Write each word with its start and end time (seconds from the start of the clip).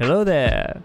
Hello 0.00 0.24
there. 0.24 0.82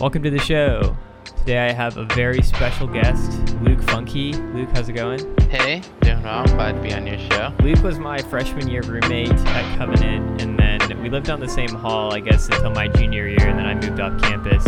Welcome 0.00 0.24
to 0.24 0.30
the 0.30 0.38
show. 0.40 0.96
Today 1.24 1.68
I 1.68 1.72
have 1.72 1.96
a 1.96 2.04
very 2.06 2.42
special 2.42 2.88
guest, 2.88 3.30
Luke 3.62 3.80
Funky. 3.82 4.32
Luke, 4.32 4.68
how's 4.74 4.88
it 4.88 4.94
going? 4.94 5.20
Hey, 5.48 5.80
doing 6.00 6.20
well. 6.24 6.44
Glad 6.44 6.72
to 6.72 6.82
be 6.82 6.92
on 6.92 7.06
your 7.06 7.20
show. 7.30 7.54
Luke 7.60 7.84
was 7.84 8.00
my 8.00 8.18
freshman 8.18 8.66
year 8.66 8.82
roommate 8.82 9.30
at 9.30 9.78
Covenant, 9.78 10.42
and 10.42 10.58
then 10.58 11.00
we 11.00 11.08
lived 11.08 11.30
on 11.30 11.38
the 11.38 11.48
same 11.48 11.68
hall, 11.68 12.12
I 12.12 12.18
guess, 12.18 12.46
until 12.48 12.70
my 12.70 12.88
junior 12.88 13.28
year, 13.28 13.46
and 13.46 13.56
then 13.56 13.66
I 13.66 13.74
moved 13.74 14.00
off 14.00 14.20
campus. 14.22 14.66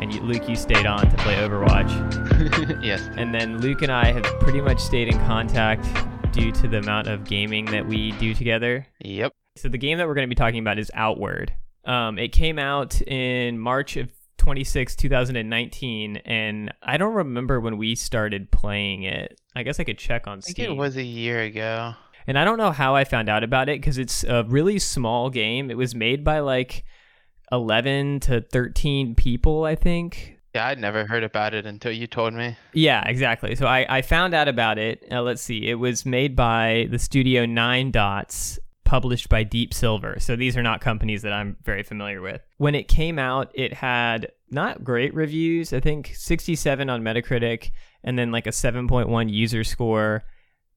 And 0.00 0.12
you, 0.12 0.20
Luke, 0.20 0.48
you 0.48 0.56
stayed 0.56 0.86
on 0.86 1.08
to 1.08 1.16
play 1.18 1.36
Overwatch. 1.36 2.82
yes. 2.84 3.08
And 3.16 3.32
then 3.32 3.60
Luke 3.60 3.82
and 3.82 3.92
I 3.92 4.10
have 4.10 4.24
pretty 4.40 4.60
much 4.60 4.80
stayed 4.80 5.06
in 5.06 5.18
contact 5.26 5.86
due 6.32 6.50
to 6.50 6.66
the 6.66 6.78
amount 6.78 7.06
of 7.06 7.22
gaming 7.22 7.66
that 7.66 7.86
we 7.86 8.10
do 8.12 8.34
together. 8.34 8.84
Yep. 9.04 9.32
So 9.56 9.68
the 9.68 9.78
game 9.78 9.98
that 9.98 10.08
we're 10.08 10.14
going 10.14 10.26
to 10.26 10.28
be 10.28 10.34
talking 10.34 10.58
about 10.58 10.80
is 10.80 10.90
Outward. 10.92 11.52
Um, 11.84 12.18
it 12.18 12.32
came 12.32 12.58
out 12.58 13.00
in 13.02 13.58
March 13.58 13.96
of 13.96 14.10
26, 14.38 14.96
2019, 14.96 16.16
and 16.18 16.72
I 16.82 16.96
don't 16.96 17.14
remember 17.14 17.60
when 17.60 17.76
we 17.76 17.94
started 17.94 18.50
playing 18.50 19.02
it. 19.02 19.40
I 19.54 19.62
guess 19.62 19.80
I 19.80 19.84
could 19.84 19.98
check 19.98 20.26
on 20.26 20.38
I 20.38 20.40
think 20.40 20.58
it 20.58 20.76
was 20.76 20.96
a 20.96 21.02
year 21.02 21.42
ago. 21.42 21.94
And 22.26 22.38
I 22.38 22.44
don't 22.44 22.58
know 22.58 22.72
how 22.72 22.94
I 22.94 23.04
found 23.04 23.28
out 23.28 23.42
about 23.42 23.68
it 23.68 23.80
because 23.80 23.98
it's 23.98 24.22
a 24.24 24.44
really 24.44 24.78
small 24.78 25.30
game. 25.30 25.70
It 25.70 25.76
was 25.76 25.94
made 25.94 26.24
by 26.24 26.40
like 26.40 26.84
11 27.50 28.20
to 28.20 28.42
13 28.42 29.14
people, 29.14 29.64
I 29.64 29.74
think. 29.74 30.38
Yeah, 30.54 30.66
I'd 30.66 30.78
never 30.78 31.06
heard 31.06 31.24
about 31.24 31.54
it 31.54 31.66
until 31.66 31.92
you 31.92 32.06
told 32.06 32.34
me. 32.34 32.56
Yeah, 32.72 33.06
exactly. 33.06 33.54
So 33.54 33.66
I, 33.66 33.86
I 33.88 34.02
found 34.02 34.34
out 34.34 34.48
about 34.48 34.78
it. 34.78 35.04
Uh, 35.10 35.22
let's 35.22 35.42
see. 35.42 35.68
It 35.68 35.74
was 35.74 36.06
made 36.06 36.34
by 36.34 36.88
the 36.90 36.98
studio 36.98 37.46
Nine 37.46 37.90
Dots, 37.90 38.58
published 38.88 39.28
by 39.28 39.44
Deep 39.44 39.74
Silver. 39.74 40.16
So 40.18 40.34
these 40.34 40.56
are 40.56 40.62
not 40.62 40.80
companies 40.80 41.20
that 41.20 41.32
I'm 41.32 41.58
very 41.62 41.82
familiar 41.82 42.22
with. 42.22 42.40
When 42.56 42.74
it 42.74 42.88
came 42.88 43.18
out, 43.18 43.50
it 43.54 43.74
had 43.74 44.32
not 44.50 44.82
great 44.82 45.14
reviews. 45.14 45.74
I 45.74 45.80
think 45.80 46.12
67 46.14 46.88
on 46.88 47.02
Metacritic 47.02 47.70
and 48.02 48.18
then 48.18 48.32
like 48.32 48.46
a 48.46 48.50
7.1 48.50 49.30
user 49.30 49.62
score. 49.62 50.24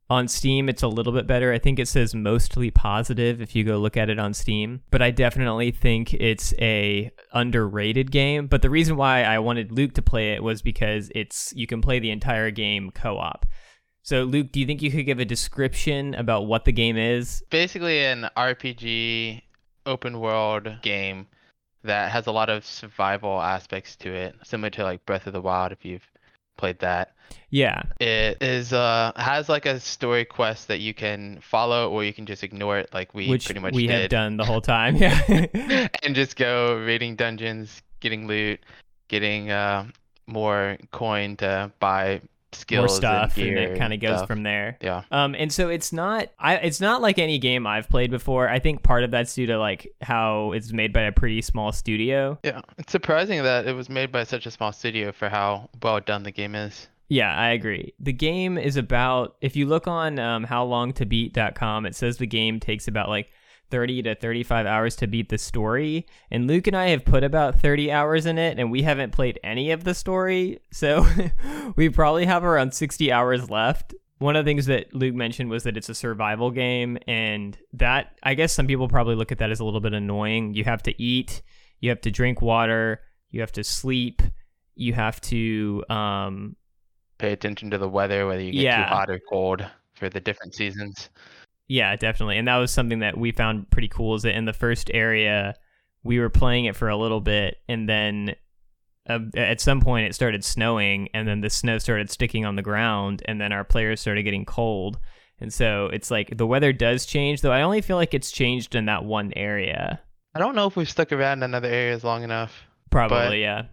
On 0.10 0.28
Steam, 0.28 0.68
it's 0.68 0.84
a 0.84 0.90
little 0.90 1.14
bit 1.14 1.26
better. 1.26 1.54
I 1.54 1.58
think 1.58 1.80
it 1.80 1.88
says 1.88 2.14
mostly 2.14 2.70
positive 2.70 3.42
if 3.42 3.56
you 3.56 3.64
go 3.64 3.78
look 3.78 3.96
at 3.96 4.10
it 4.10 4.20
on 4.20 4.34
Steam. 4.34 4.82
But 4.92 5.02
I 5.02 5.10
definitely 5.12 5.72
think 5.72 6.14
it's 6.14 6.54
a 6.60 7.12
underrated 7.32 8.12
game. 8.12 8.48
But 8.48 8.62
the 8.62 8.70
reason 8.70 8.98
why 8.98 9.24
I 9.24 9.40
wanted 9.40 9.72
Luke 9.72 9.94
to 9.94 10.02
play 10.02 10.34
it 10.34 10.44
was 10.44 10.62
because 10.62 11.10
it's 11.16 11.54
you 11.56 11.66
can 11.66 11.80
play 11.80 12.00
the 12.00 12.12
entire 12.12 12.52
game 12.52 12.92
co-op. 12.92 13.46
So 14.04 14.24
Luke, 14.24 14.52
do 14.52 14.60
you 14.60 14.66
think 14.66 14.82
you 14.82 14.92
could 14.92 15.06
give 15.06 15.20
a 15.20 15.26
description 15.26 16.16
about 16.16 16.48
what 16.48 16.66
the 16.66 16.72
game 16.72 16.98
is? 16.98 17.44
Basically, 17.50 18.04
an 18.06 18.30
RPG 18.36 19.42
open 19.86 20.20
world 20.20 20.70
game 20.82 21.28
that 21.84 22.12
has 22.12 22.28
a 22.28 22.32
lot 22.32 22.50
of 22.50 22.66
survival 22.66 23.42
aspects 23.42 23.96
to 23.98 24.14
it, 24.14 24.36
similar 24.44 24.70
to 24.72 24.84
like 24.84 25.06
Breath 25.06 25.28
of 25.28 25.34
the 25.34 25.42
Wild 25.42 25.72
if 25.72 25.86
you've 25.86 26.08
played 26.58 26.80
that. 26.80 27.16
Yeah. 27.50 27.82
It 28.00 28.42
is 28.42 28.74
uh 28.74 29.12
has 29.16 29.50
like 29.50 29.66
a 29.66 29.80
story 29.80 30.26
quest 30.26 30.68
that 30.68 30.80
you 30.80 30.94
can 30.94 31.40
follow 31.42 31.90
or 31.90 32.04
you 32.04 32.14
can 32.14 32.26
just 32.26 32.44
ignore 32.44 32.78
it 32.80 32.94
like 32.94 33.14
we 33.14 33.30
which 33.30 33.46
pretty 33.46 33.60
much 33.60 33.74
we 33.74 33.88
did. 33.88 34.02
have 34.02 34.10
done 34.10 34.38
the 34.38 34.46
whole 34.46 34.62
time. 34.76 34.96
Yeah. 34.96 35.48
and 36.04 36.14
just 36.14 36.36
go 36.36 36.78
raiding 36.78 37.16
dungeons, 37.16 37.82
getting 38.00 38.28
loot, 38.28 38.60
getting 39.08 39.50
uh, 39.50 39.88
more 40.28 40.78
coin 40.92 41.36
to 41.38 41.72
buy 41.80 42.22
skills 42.54 42.90
More 42.90 42.96
stuff, 42.98 43.38
and 43.38 43.48
and, 43.48 43.58
it 43.58 43.78
kind 43.78 43.94
of 43.94 44.00
goes 44.00 44.18
stuff. 44.18 44.28
from 44.28 44.44
there. 44.44 44.78
Yeah. 44.82 45.04
Um, 45.12 45.36
and 45.36 45.52
so 45.52 45.70
it's 45.70 45.94
not, 45.94 46.30
I, 46.40 46.56
it's 46.58 46.82
not 46.82 47.02
like 47.02 47.20
any 47.20 47.40
game 47.40 47.66
I've 47.66 47.90
played 47.90 48.12
before. 48.12 48.50
I 48.50 48.60
think 48.60 48.84
part 48.84 49.04
of 49.04 49.12
that's 49.12 49.34
due 49.34 49.48
to 49.48 49.58
like 49.58 49.94
how 50.02 50.52
it's 50.52 50.72
made 50.72 50.94
by 50.94 51.02
a 51.02 51.12
pretty 51.12 51.42
small 51.42 51.72
studio. 51.72 52.40
Yeah, 52.44 52.62
it's 52.78 52.92
surprising 52.92 53.44
that 53.44 53.68
it 53.68 53.74
was 53.74 53.90
made 53.90 54.12
by 54.12 54.24
such 54.24 54.46
a 54.46 54.52
small 54.52 54.72
studio 54.72 55.12
for 55.12 55.30
how 55.30 55.70
well 55.82 56.00
done 56.00 56.24
the 56.24 56.32
game 56.32 56.56
is. 56.56 56.88
Yeah, 57.10 57.36
I 57.36 57.50
agree. 57.50 57.94
The 58.00 58.14
game 58.14 58.58
is 58.58 58.78
about, 58.78 59.36
if 59.42 59.58
you 59.58 59.66
look 59.66 59.86
on 59.86 60.18
um, 60.18 60.46
howlongtobeat.com, 60.46 61.86
it 61.86 61.94
says 61.94 62.16
the 62.18 62.26
game 62.26 62.62
takes 62.62 62.88
about 62.88 63.10
like 63.10 63.30
30 63.72 64.04
to 64.04 64.16
35 64.16 64.66
hours 64.66 64.96
to 64.98 65.08
beat 65.08 65.30
the 65.30 65.38
story. 65.38 66.06
And 66.30 66.48
Luke 66.48 66.68
and 66.68 66.76
I 66.76 66.90
have 66.90 67.06
put 67.06 67.24
about 67.24 67.60
30 67.60 67.92
hours 67.92 68.26
in 68.26 68.38
it, 68.38 68.60
and 68.60 68.70
we 68.70 68.84
haven't 68.84 69.12
played 69.12 69.40
any 69.44 69.72
of 69.72 69.84
the 69.84 69.94
story. 69.96 70.60
So 70.72 71.06
we 71.76 71.90
probably 71.90 72.26
have 72.26 72.44
around 72.44 72.74
60 72.74 73.12
hours 73.12 73.50
left. 73.50 73.94
One 74.20 74.36
of 74.36 74.46
the 74.46 74.50
things 74.50 74.68
that 74.68 74.94
Luke 74.94 75.16
mentioned 75.16 75.50
was 75.50 75.64
that 75.64 75.78
it's 75.78 75.90
a 75.90 75.96
survival 75.96 76.52
game, 76.52 76.98
and 77.08 77.58
that, 77.74 78.18
I 78.22 78.36
guess 78.36 78.54
some 78.54 78.68
people 78.68 78.88
probably 78.88 79.16
look 79.16 79.32
at 79.32 79.40
that 79.40 79.50
as 79.52 79.60
a 79.60 79.66
little 79.66 79.80
bit 79.80 79.94
annoying. 79.94 80.54
You 80.54 80.64
have 80.66 80.84
to 80.84 81.02
eat, 81.02 81.42
you 81.80 81.90
have 81.90 82.02
to 82.02 82.12
drink 82.12 82.42
water, 82.42 83.02
you 83.32 83.40
have 83.42 83.52
to 83.54 83.64
sleep, 83.64 84.22
you 84.76 84.94
have 84.94 85.20
to, 85.22 85.84
um, 85.90 86.56
Pay 87.18 87.32
attention 87.34 87.70
to 87.72 87.78
the 87.78 87.90
weather, 87.90 88.26
whether 88.28 88.42
you 88.42 88.52
get 88.52 88.62
Yeah. 88.62 88.78
too 88.84 88.90
hot 88.90 89.10
or 89.10 89.20
cold 89.30 89.66
for 89.96 90.10
the 90.10 90.20
different 90.20 90.56
seasons. 90.56 91.10
Yeah, 91.72 91.96
definitely. 91.96 92.38
And 92.38 92.50
that 92.50 92.58
was 92.58 92.70
something 92.70 93.00
that 93.00 93.18
we 93.18 93.32
found 93.32 93.70
pretty 93.70 93.88
cool 93.88 94.16
is 94.16 94.24
that 94.24 94.36
in 94.36 94.44
the 94.44 94.52
first 94.52 94.92
area, 94.94 95.56
we 96.04 96.20
were 96.20 96.30
playing 96.30 96.66
it 96.66 96.76
for 96.76 96.90
a 96.90 96.98
little 96.98 97.22
bit 97.22 97.60
and 97.70 97.88
then 97.88 98.36
uh, 99.10 99.20
at 99.38 99.62
some 99.62 99.80
point 99.80 100.06
it 100.06 100.14
started 100.14 100.44
snowing 100.44 101.08
and 101.14 101.26
then 101.26 101.40
the 101.40 101.50
snow 101.50 101.78
started 101.78 102.10
sticking 102.10 102.46
on 102.46 102.58
the 102.58 102.62
ground 102.62 103.24
and 103.24 103.40
then 103.40 103.54
our 103.54 103.64
players 103.64 104.02
started 104.02 104.24
getting 104.24 104.44
cold. 104.44 105.00
And 105.40 105.54
so 105.54 105.86
it's 105.94 106.12
like 106.12 106.36
the 106.36 106.46
weather 106.46 106.74
does 106.74 107.06
change, 107.06 107.40
though 107.40 107.54
I 107.54 107.62
only 107.62 107.80
feel 107.80 107.96
like 107.96 108.14
it's 108.14 108.32
changed 108.32 108.76
in 108.76 108.88
that 108.88 109.06
one 109.06 109.32
area. 109.38 110.02
I 110.36 110.40
don't 110.40 110.56
know 110.56 110.68
if 110.68 110.76
we've 110.76 110.90
stuck 110.90 111.14
around 111.14 111.42
in 111.42 111.56
other 111.56 111.70
areas 111.70 112.04
long 112.04 112.24
enough. 112.24 112.66
Probably, 112.90 113.44
yeah. 113.44 113.68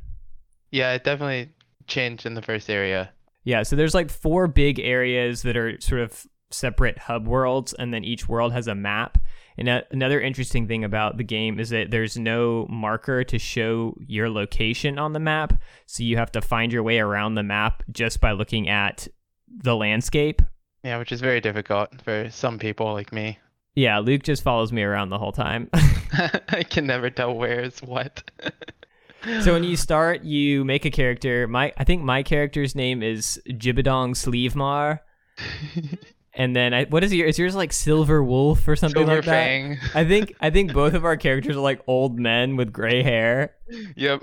Yeah, 0.70 0.92
it 0.92 1.02
definitely 1.02 1.50
changed 1.88 2.26
in 2.26 2.34
the 2.34 2.42
first 2.42 2.70
area. 2.70 3.10
Yeah, 3.42 3.64
so 3.64 3.74
there's 3.74 3.94
like 3.94 4.08
four 4.08 4.46
big 4.46 4.78
areas 4.78 5.42
that 5.42 5.56
are 5.56 5.80
sort 5.80 6.02
of 6.02 6.24
separate 6.50 6.98
hub 6.98 7.26
worlds, 7.26 7.72
and 7.74 7.92
then 7.92 8.04
each 8.04 8.28
world 8.28 8.52
has 8.52 8.66
a 8.66 8.74
map. 8.74 9.18
And 9.56 9.68
a- 9.68 9.84
another 9.90 10.20
interesting 10.20 10.68
thing 10.68 10.84
about 10.84 11.16
the 11.16 11.24
game 11.24 11.58
is 11.58 11.70
that 11.70 11.90
there's 11.90 12.16
no 12.16 12.66
marker 12.70 13.24
to 13.24 13.38
show 13.38 13.96
your 14.06 14.30
location 14.30 14.98
on 14.98 15.12
the 15.12 15.20
map, 15.20 15.60
so 15.86 16.02
you 16.02 16.16
have 16.16 16.32
to 16.32 16.40
find 16.40 16.72
your 16.72 16.82
way 16.82 16.98
around 16.98 17.34
the 17.34 17.42
map 17.42 17.82
just 17.90 18.20
by 18.20 18.32
looking 18.32 18.68
at 18.68 19.08
the 19.48 19.74
landscape. 19.76 20.42
Yeah, 20.84 20.98
which 20.98 21.10
is 21.12 21.20
very 21.20 21.40
difficult 21.40 22.00
for 22.02 22.28
some 22.30 22.58
people 22.58 22.92
like 22.92 23.12
me. 23.12 23.38
Yeah, 23.74 24.00
Luke 24.00 24.24
just 24.24 24.42
follows 24.42 24.72
me 24.72 24.82
around 24.82 25.10
the 25.10 25.18
whole 25.18 25.30
time. 25.30 25.70
I 26.48 26.64
can 26.68 26.84
never 26.84 27.10
tell 27.10 27.32
where 27.32 27.60
is 27.60 27.78
what. 27.78 28.28
so 29.42 29.52
when 29.52 29.62
you 29.62 29.76
start, 29.76 30.24
you 30.24 30.64
make 30.64 30.84
a 30.84 30.90
character. 30.90 31.46
My 31.46 31.72
I 31.76 31.84
think 31.84 32.02
my 32.02 32.24
character's 32.24 32.74
name 32.74 33.04
is 33.04 33.40
Jibidong 33.48 34.16
Sleevemar. 34.16 34.98
And 36.38 36.54
then 36.54 36.72
I, 36.72 36.84
what 36.84 37.02
is 37.02 37.12
your? 37.12 37.26
Is 37.26 37.36
yours 37.38 37.54
like 37.56 37.72
Silver 37.72 38.22
Wolf 38.22 38.66
or 38.68 38.76
something 38.76 39.00
Silver 39.00 39.16
like 39.16 39.24
that? 39.24 39.44
Fang. 39.44 39.78
I 39.92 40.04
think 40.04 40.34
I 40.40 40.50
think 40.50 40.72
both 40.72 40.94
of 40.94 41.04
our 41.04 41.16
characters 41.16 41.56
are 41.56 41.60
like 41.60 41.82
old 41.88 42.18
men 42.18 42.54
with 42.54 42.72
gray 42.72 43.02
hair, 43.02 43.56
Yep. 43.96 44.22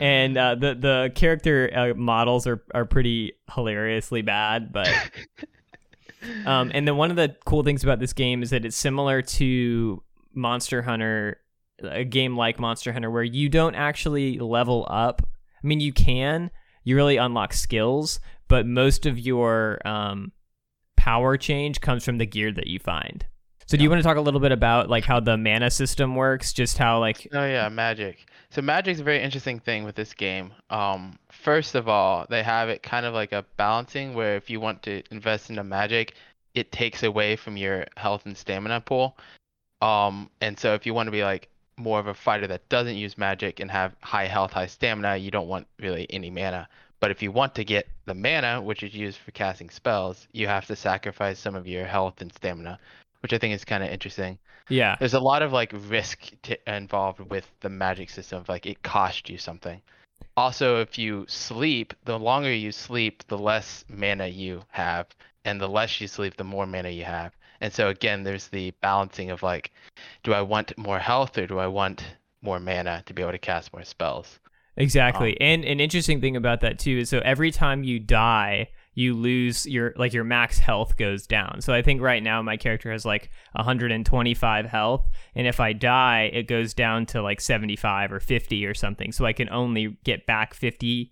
and 0.00 0.36
uh, 0.38 0.54
the 0.54 0.74
the 0.74 1.12
character 1.14 1.70
uh, 1.74 1.94
models 1.94 2.46
are 2.46 2.64
are 2.74 2.86
pretty 2.86 3.34
hilariously 3.54 4.22
bad. 4.22 4.72
But 4.72 4.88
um, 6.46 6.70
and 6.74 6.88
then 6.88 6.96
one 6.96 7.10
of 7.10 7.16
the 7.16 7.36
cool 7.44 7.62
things 7.62 7.82
about 7.84 7.98
this 7.98 8.12
game 8.14 8.42
is 8.42 8.50
that 8.50 8.64
it's 8.64 8.76
similar 8.76 9.20
to 9.22 10.02
Monster 10.32 10.80
Hunter, 10.82 11.38
a 11.82 12.04
game 12.04 12.36
like 12.36 12.58
Monster 12.58 12.92
Hunter, 12.92 13.10
where 13.10 13.22
you 13.22 13.48
don't 13.48 13.74
actually 13.74 14.38
level 14.38 14.86
up. 14.88 15.20
I 15.62 15.66
mean, 15.66 15.80
you 15.80 15.92
can. 15.92 16.50
You 16.82 16.96
really 16.96 17.16
unlock 17.16 17.52
skills, 17.54 18.20
but 18.48 18.66
most 18.66 19.06
of 19.06 19.18
your 19.18 19.86
um, 19.86 20.32
power 21.04 21.36
change 21.36 21.82
comes 21.82 22.02
from 22.02 22.16
the 22.16 22.24
gear 22.24 22.50
that 22.50 22.66
you 22.66 22.78
find. 22.78 23.26
So, 23.66 23.76
do 23.76 23.82
you 23.82 23.90
want 23.90 24.00
to 24.00 24.02
talk 24.02 24.16
a 24.16 24.22
little 24.22 24.40
bit 24.40 24.52
about 24.52 24.88
like 24.88 25.04
how 25.04 25.20
the 25.20 25.36
mana 25.36 25.70
system 25.70 26.16
works? 26.16 26.50
Just 26.50 26.78
how 26.78 26.98
like 26.98 27.28
Oh 27.30 27.44
yeah, 27.44 27.68
magic. 27.68 28.26
So 28.48 28.62
magic's 28.62 29.00
a 29.00 29.04
very 29.04 29.20
interesting 29.20 29.60
thing 29.60 29.84
with 29.84 29.96
this 29.96 30.14
game. 30.14 30.52
Um, 30.70 31.18
first 31.30 31.74
of 31.74 31.88
all, 31.88 32.24
they 32.30 32.42
have 32.42 32.70
it 32.70 32.82
kind 32.82 33.04
of 33.04 33.12
like 33.12 33.32
a 33.32 33.44
balancing 33.58 34.14
where 34.14 34.36
if 34.36 34.48
you 34.48 34.60
want 34.60 34.82
to 34.84 35.02
invest 35.10 35.50
into 35.50 35.62
magic, 35.62 36.14
it 36.54 36.72
takes 36.72 37.02
away 37.02 37.36
from 37.36 37.58
your 37.58 37.84
health 37.98 38.24
and 38.24 38.36
stamina 38.36 38.80
pool. 38.80 39.18
Um, 39.82 40.30
and 40.40 40.58
so 40.58 40.72
if 40.72 40.86
you 40.86 40.94
want 40.94 41.08
to 41.08 41.10
be 41.10 41.22
like 41.22 41.48
more 41.76 42.00
of 42.00 42.06
a 42.06 42.14
fighter 42.14 42.46
that 42.46 42.66
doesn't 42.70 42.96
use 42.96 43.18
magic 43.18 43.60
and 43.60 43.70
have 43.70 43.94
high 44.00 44.26
health, 44.26 44.52
high 44.52 44.68
stamina, 44.68 45.16
you 45.16 45.30
don't 45.30 45.48
want 45.48 45.66
really 45.78 46.06
any 46.08 46.30
mana. 46.30 46.66
But 47.04 47.10
if 47.10 47.22
you 47.22 47.32
want 47.32 47.54
to 47.56 47.66
get 47.66 47.86
the 48.06 48.14
mana, 48.14 48.62
which 48.62 48.82
is 48.82 48.94
used 48.94 49.18
for 49.18 49.30
casting 49.30 49.68
spells, 49.68 50.26
you 50.32 50.46
have 50.46 50.64
to 50.68 50.74
sacrifice 50.74 51.38
some 51.38 51.54
of 51.54 51.66
your 51.66 51.84
health 51.84 52.22
and 52.22 52.32
stamina, 52.32 52.78
which 53.20 53.34
I 53.34 53.36
think 53.36 53.54
is 53.54 53.62
kind 53.62 53.84
of 53.84 53.90
interesting. 53.90 54.38
Yeah, 54.70 54.96
there's 54.98 55.12
a 55.12 55.20
lot 55.20 55.42
of 55.42 55.52
like 55.52 55.74
risk 55.74 56.32
t- 56.42 56.56
involved 56.66 57.20
with 57.20 57.46
the 57.60 57.68
magic 57.68 58.08
system 58.08 58.42
like 58.48 58.64
it 58.64 58.82
cost 58.82 59.28
you 59.28 59.36
something. 59.36 59.82
Also 60.38 60.80
if 60.80 60.96
you 60.96 61.26
sleep 61.28 61.92
the 62.06 62.18
longer 62.18 62.54
you 62.54 62.72
sleep 62.72 63.22
the 63.26 63.36
less 63.36 63.84
mana 63.90 64.26
you 64.26 64.62
have 64.70 65.06
and 65.44 65.60
the 65.60 65.68
less 65.68 66.00
you 66.00 66.08
sleep 66.08 66.38
the 66.38 66.42
more 66.42 66.64
mana 66.64 66.88
you 66.88 67.04
have. 67.04 67.36
And 67.60 67.70
so 67.70 67.90
again 67.90 68.22
there's 68.22 68.48
the 68.48 68.70
balancing 68.80 69.30
of 69.30 69.42
like 69.42 69.72
do 70.22 70.32
i 70.32 70.40
want 70.40 70.78
more 70.78 71.00
health 71.00 71.36
or 71.36 71.46
do 71.46 71.58
i 71.58 71.66
want 71.66 72.02
more 72.40 72.60
mana 72.60 73.02
to 73.04 73.12
be 73.12 73.20
able 73.20 73.32
to 73.32 73.38
cast 73.38 73.74
more 73.74 73.84
spells. 73.84 74.38
Exactly. 74.76 75.32
Um, 75.32 75.36
and 75.40 75.64
an 75.64 75.80
interesting 75.80 76.20
thing 76.20 76.36
about 76.36 76.60
that 76.62 76.78
too 76.78 76.98
is 76.98 77.08
so 77.08 77.20
every 77.20 77.50
time 77.50 77.84
you 77.84 78.00
die, 78.00 78.70
you 78.94 79.14
lose 79.14 79.66
your 79.66 79.92
like 79.96 80.12
your 80.12 80.24
max 80.24 80.58
health 80.58 80.96
goes 80.96 81.26
down. 81.26 81.60
So 81.60 81.72
I 81.72 81.82
think 81.82 82.00
right 82.00 82.22
now 82.22 82.42
my 82.42 82.56
character 82.56 82.90
has 82.92 83.04
like 83.04 83.30
125 83.52 84.66
health 84.66 85.08
and 85.34 85.46
if 85.46 85.60
I 85.60 85.72
die 85.72 86.30
it 86.32 86.44
goes 86.44 86.74
down 86.74 87.06
to 87.06 87.22
like 87.22 87.40
75 87.40 88.12
or 88.12 88.20
50 88.20 88.66
or 88.66 88.74
something. 88.74 89.12
So 89.12 89.24
I 89.24 89.32
can 89.32 89.48
only 89.50 89.96
get 90.04 90.26
back 90.26 90.54
50% 90.54 91.10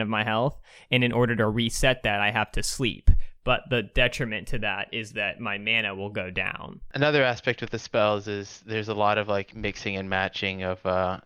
of 0.00 0.08
my 0.08 0.24
health 0.24 0.60
and 0.90 1.04
in 1.04 1.12
order 1.12 1.36
to 1.36 1.48
reset 1.48 2.02
that 2.04 2.20
I 2.20 2.30
have 2.30 2.52
to 2.52 2.62
sleep. 2.62 3.10
But 3.44 3.64
the 3.68 3.82
detriment 3.82 4.48
to 4.48 4.58
that 4.60 4.88
is 4.92 5.12
that 5.12 5.38
my 5.38 5.58
mana 5.58 5.94
will 5.94 6.08
go 6.08 6.30
down. 6.30 6.80
Another 6.94 7.22
aspect 7.22 7.60
with 7.60 7.68
the 7.68 7.78
spells 7.78 8.26
is 8.26 8.62
there's 8.64 8.88
a 8.88 8.94
lot 8.94 9.18
of 9.18 9.28
like 9.28 9.54
mixing 9.54 9.96
and 9.96 10.08
matching 10.08 10.62
of 10.62 10.84
uh, 10.86 11.20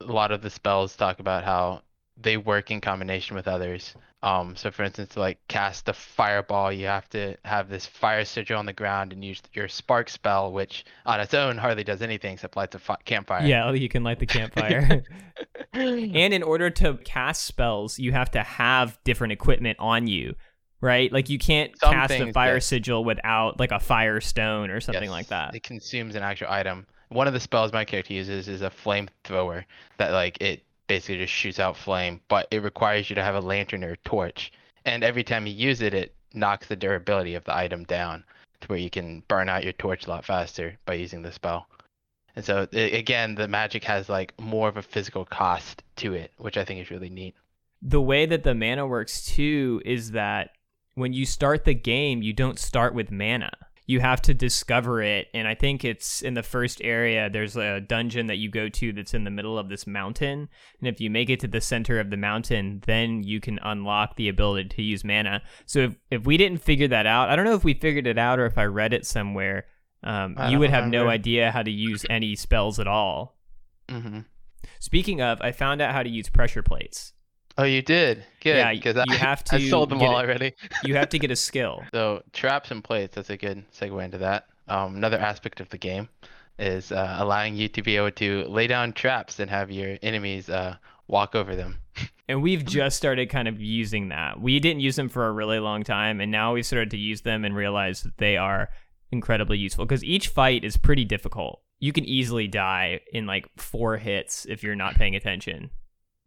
a 0.00 0.12
lot 0.12 0.32
of 0.32 0.42
the 0.42 0.50
spells 0.50 0.96
talk 0.96 1.20
about 1.20 1.44
how 1.44 1.82
they 2.16 2.36
work 2.36 2.70
in 2.70 2.80
combination 2.80 3.36
with 3.36 3.48
others. 3.48 3.94
Um, 4.22 4.54
so 4.54 4.70
for 4.70 4.82
instance, 4.82 5.14
to 5.14 5.20
like 5.20 5.38
cast 5.48 5.88
a 5.88 5.94
fireball, 5.94 6.70
you 6.70 6.86
have 6.86 7.08
to 7.10 7.36
have 7.44 7.68
this 7.70 7.86
fire 7.86 8.24
sigil 8.24 8.58
on 8.58 8.66
the 8.66 8.72
ground 8.72 9.12
and 9.12 9.24
use 9.24 9.40
your 9.54 9.68
spark 9.68 10.10
spell, 10.10 10.52
which 10.52 10.84
on 11.06 11.20
its 11.20 11.32
own 11.32 11.56
hardly 11.56 11.84
does 11.84 12.02
anything 12.02 12.34
except 12.34 12.56
light 12.56 12.74
a 12.74 12.78
fi- 12.78 12.98
campfire. 13.06 13.46
Yeah, 13.46 13.72
you 13.72 13.88
can 13.88 14.04
light 14.04 14.18
the 14.18 14.26
campfire. 14.26 15.02
and 15.72 16.34
in 16.34 16.42
order 16.42 16.68
to 16.70 16.98
cast 16.98 17.46
spells, 17.46 17.98
you 17.98 18.12
have 18.12 18.30
to 18.32 18.42
have 18.42 18.98
different 19.04 19.32
equipment 19.32 19.78
on 19.80 20.06
you, 20.06 20.34
right? 20.82 21.10
Like 21.10 21.30
you 21.30 21.38
can't 21.38 21.72
Some 21.78 21.92
cast 21.94 22.12
a 22.12 22.30
fire 22.32 22.54
yes. 22.54 22.66
sigil 22.66 23.02
without 23.04 23.58
like 23.58 23.72
a 23.72 23.80
fire 23.80 24.20
stone 24.20 24.70
or 24.70 24.80
something 24.80 25.04
Yes, 25.04 25.10
like 25.10 25.28
that. 25.28 25.54
It 25.54 25.62
consumes 25.62 26.14
an 26.14 26.22
actual 26.22 26.48
item. 26.50 26.86
One 27.10 27.26
of 27.26 27.32
the 27.32 27.40
spells 27.40 27.72
my 27.72 27.84
character 27.84 28.14
uses 28.14 28.48
is 28.48 28.62
a 28.62 28.70
flamethrower 28.70 29.64
that 29.98 30.12
like 30.12 30.40
it 30.40 30.64
basically 30.86 31.18
just 31.18 31.32
shoots 31.32 31.60
out 31.60 31.76
flame, 31.76 32.20
but 32.28 32.48
it 32.50 32.62
requires 32.62 33.10
you 33.10 33.14
to 33.14 33.22
have 33.22 33.34
a 33.34 33.40
lantern 33.40 33.84
or 33.84 33.92
a 33.92 33.96
torch. 33.98 34.52
And 34.84 35.04
every 35.04 35.22
time 35.22 35.46
you 35.46 35.52
use 35.52 35.82
it, 35.82 35.94
it 35.94 36.14
knocks 36.34 36.66
the 36.66 36.76
durability 36.76 37.34
of 37.34 37.44
the 37.44 37.56
item 37.56 37.84
down 37.84 38.24
to 38.60 38.68
where 38.68 38.78
you 38.78 38.90
can 38.90 39.22
burn 39.28 39.48
out 39.48 39.64
your 39.64 39.72
torch 39.72 40.06
a 40.06 40.10
lot 40.10 40.24
faster 40.24 40.78
by 40.86 40.94
using 40.94 41.22
the 41.22 41.32
spell. 41.32 41.66
And 42.36 42.44
so 42.44 42.66
i 42.72 42.76
again, 42.76 43.34
the 43.34 43.48
magic 43.48 43.84
has 43.84 44.08
like 44.08 44.38
more 44.40 44.68
of 44.68 44.76
a 44.76 44.82
physical 44.82 45.24
cost 45.24 45.82
to 45.96 46.14
it, 46.14 46.32
which 46.38 46.56
I 46.56 46.64
think 46.64 46.80
is 46.80 46.90
really 46.90 47.10
neat. 47.10 47.34
The 47.82 48.00
way 48.00 48.26
that 48.26 48.44
the 48.44 48.54
mana 48.54 48.86
works 48.86 49.24
too 49.24 49.82
is 49.84 50.12
that 50.12 50.50
when 50.94 51.12
you 51.12 51.26
start 51.26 51.64
the 51.64 51.74
game, 51.74 52.22
you 52.22 52.32
don't 52.32 52.58
start 52.58 52.94
with 52.94 53.10
mana. 53.10 53.52
You 53.90 53.98
have 54.00 54.22
to 54.22 54.34
discover 54.34 55.02
it, 55.02 55.26
and 55.34 55.48
I 55.48 55.54
think 55.56 55.84
it's 55.84 56.22
in 56.22 56.34
the 56.34 56.42
first 56.44 56.80
area. 56.82 57.28
There's 57.28 57.56
a 57.56 57.80
dungeon 57.80 58.26
that 58.28 58.36
you 58.36 58.48
go 58.48 58.68
to 58.68 58.92
that's 58.92 59.14
in 59.14 59.24
the 59.24 59.30
middle 59.30 59.58
of 59.58 59.68
this 59.68 59.84
mountain, 59.86 60.48
and 60.78 60.88
if 60.88 61.00
you 61.00 61.10
make 61.10 61.28
it 61.28 61.40
to 61.40 61.48
the 61.48 61.60
center 61.60 61.98
of 61.98 62.10
the 62.10 62.16
mountain, 62.16 62.82
then 62.86 63.24
you 63.24 63.40
can 63.40 63.58
unlock 63.62 64.14
the 64.14 64.28
ability 64.28 64.68
to 64.68 64.82
use 64.82 65.02
mana. 65.02 65.42
So 65.66 65.80
if, 65.80 65.96
if 66.10 66.24
we 66.24 66.36
didn't 66.36 66.62
figure 66.62 66.88
that 66.88 67.06
out, 67.06 67.30
I 67.30 67.36
don't 67.36 67.44
know 67.44 67.54
if 67.54 67.64
we 67.64 67.74
figured 67.74 68.06
it 68.06 68.18
out 68.18 68.38
or 68.38 68.46
if 68.46 68.56
I 68.56 68.64
read 68.64 68.92
it 68.92 69.06
somewhere. 69.06 69.66
Um, 70.04 70.36
you 70.48 70.58
would 70.60 70.70
have 70.70 70.86
no 70.86 71.08
idea 71.08 71.50
how 71.50 71.62
to 71.62 71.70
use 71.70 72.06
any 72.08 72.36
spells 72.36 72.78
at 72.78 72.86
all. 72.86 73.38
hmm 73.88 74.20
Speaking 74.78 75.20
of, 75.20 75.40
I 75.42 75.52
found 75.52 75.82
out 75.82 75.94
how 75.94 76.02
to 76.02 76.08
use 76.08 76.28
pressure 76.28 76.62
plates. 76.62 77.12
Oh, 77.60 77.64
you 77.64 77.82
did? 77.82 78.24
Good. 78.40 78.56
Yeah, 78.56 78.72
because 78.72 78.96
you 78.96 79.02
I, 79.10 79.16
have 79.16 79.42
I 79.50 79.58
to 79.58 79.68
sold 79.68 79.90
them 79.90 80.00
all 80.00 80.18
it. 80.18 80.22
already. 80.22 80.54
You 80.82 80.94
have 80.94 81.10
to 81.10 81.18
get 81.18 81.30
a 81.30 81.36
skill. 81.36 81.82
So 81.92 82.22
traps 82.32 82.70
and 82.70 82.82
plates, 82.82 83.16
that's 83.16 83.28
a 83.28 83.36
good 83.36 83.70
segue 83.70 84.02
into 84.02 84.16
that. 84.16 84.46
Um, 84.66 84.96
another 84.96 85.18
aspect 85.18 85.60
of 85.60 85.68
the 85.68 85.76
game 85.76 86.08
is 86.58 86.90
uh, 86.90 87.16
allowing 87.18 87.56
you 87.56 87.68
to 87.68 87.82
be 87.82 87.98
able 87.98 88.12
to 88.12 88.44
lay 88.44 88.66
down 88.66 88.94
traps 88.94 89.40
and 89.40 89.50
have 89.50 89.70
your 89.70 89.98
enemies 90.02 90.48
uh, 90.48 90.76
walk 91.06 91.34
over 91.34 91.54
them. 91.54 91.78
And 92.28 92.42
we've 92.42 92.64
just 92.64 92.96
started 92.96 93.28
kind 93.28 93.48
of 93.48 93.60
using 93.60 94.10
that. 94.10 94.40
We 94.40 94.60
didn't 94.60 94.82
use 94.82 94.94
them 94.94 95.08
for 95.08 95.26
a 95.26 95.32
really 95.32 95.58
long 95.58 95.82
time, 95.82 96.20
and 96.20 96.30
now 96.30 96.54
we've 96.54 96.64
started 96.64 96.92
to 96.92 96.96
use 96.96 97.22
them 97.22 97.44
and 97.44 97.56
realize 97.56 98.04
that 98.04 98.18
they 98.18 98.36
are 98.36 98.68
incredibly 99.10 99.58
useful 99.58 99.84
because 99.84 100.04
each 100.04 100.28
fight 100.28 100.62
is 100.62 100.76
pretty 100.76 101.04
difficult. 101.04 101.60
You 101.80 101.92
can 101.92 102.04
easily 102.04 102.46
die 102.46 103.00
in 103.12 103.26
like 103.26 103.46
four 103.56 103.96
hits 103.96 104.46
if 104.48 104.62
you're 104.62 104.76
not 104.76 104.94
paying 104.94 105.16
attention. 105.16 105.70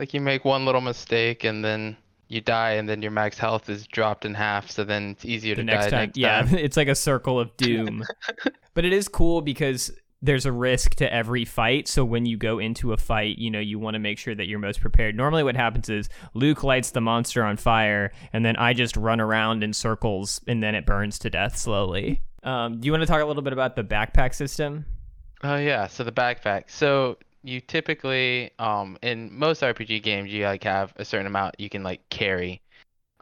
Like 0.03 0.13
you 0.13 0.19
make 0.19 0.43
one 0.43 0.65
little 0.65 0.81
mistake 0.81 1.45
and 1.45 1.63
then 1.63 1.95
you 2.27 2.41
die, 2.41 2.71
and 2.71 2.89
then 2.89 3.01
your 3.01 3.11
max 3.11 3.37
health 3.37 3.69
is 3.69 3.87
dropped 3.87 4.25
in 4.25 4.33
half. 4.33 4.69
So 4.69 4.83
then 4.83 5.11
it's 5.11 5.23
easier 5.23 5.55
The 5.55 5.61
to 5.61 5.65
next 5.65 5.85
die 5.85 5.89
time, 5.91 5.99
next 6.07 6.17
yeah, 6.17 6.41
time. 6.41 6.55
it's 6.57 6.75
like 6.75 6.89
a 6.89 6.95
circle 6.95 7.39
of 7.39 7.55
doom. 7.57 8.03
but 8.73 8.83
it 8.83 8.91
is 8.91 9.07
cool 9.07 9.39
because 9.41 9.93
there's 10.21 10.45
a 10.45 10.51
risk 10.51 10.95
to 10.95 11.13
every 11.13 11.45
fight. 11.45 11.87
So 11.87 12.03
when 12.03 12.25
you 12.25 12.35
go 12.35 12.59
into 12.59 12.91
a 12.91 12.97
fight, 12.97 13.37
you 13.37 13.49
know, 13.49 13.61
you 13.61 13.79
want 13.79 13.93
to 13.95 13.99
make 13.99 14.17
sure 14.17 14.35
that 14.35 14.47
you're 14.49 14.59
most 14.59 14.81
prepared. 14.81 15.15
Normally, 15.15 15.41
what 15.41 15.55
happens 15.55 15.87
is 15.87 16.09
Luke 16.33 16.65
lights 16.65 16.91
the 16.91 16.99
monster 16.99 17.41
on 17.41 17.55
fire, 17.55 18.11
and 18.33 18.45
then 18.45 18.57
I 18.57 18.73
just 18.73 18.97
run 18.97 19.21
around 19.21 19.63
in 19.63 19.71
circles, 19.71 20.41
and 20.49 20.61
then 20.61 20.75
it 20.75 20.85
burns 20.85 21.17
to 21.19 21.29
death 21.29 21.55
slowly. 21.55 22.19
Um, 22.43 22.81
do 22.81 22.87
you 22.87 22.91
want 22.91 23.03
to 23.03 23.07
talk 23.07 23.21
a 23.21 23.25
little 23.25 23.41
bit 23.41 23.53
about 23.53 23.77
the 23.77 23.85
backpack 23.85 24.35
system? 24.35 24.83
Oh 25.43 25.55
yeah, 25.55 25.87
so 25.87 26.03
the 26.03 26.11
backpack. 26.11 26.63
So 26.69 27.19
you 27.43 27.61
typically, 27.61 28.51
um, 28.59 28.97
in 29.01 29.37
most 29.37 29.61
RPG 29.61 30.01
games, 30.03 30.31
you 30.31 30.45
like 30.45 30.63
have 30.63 30.93
a 30.95 31.05
certain 31.05 31.27
amount 31.27 31.59
you 31.59 31.69
can 31.69 31.83
like 31.83 32.07
carry, 32.09 32.61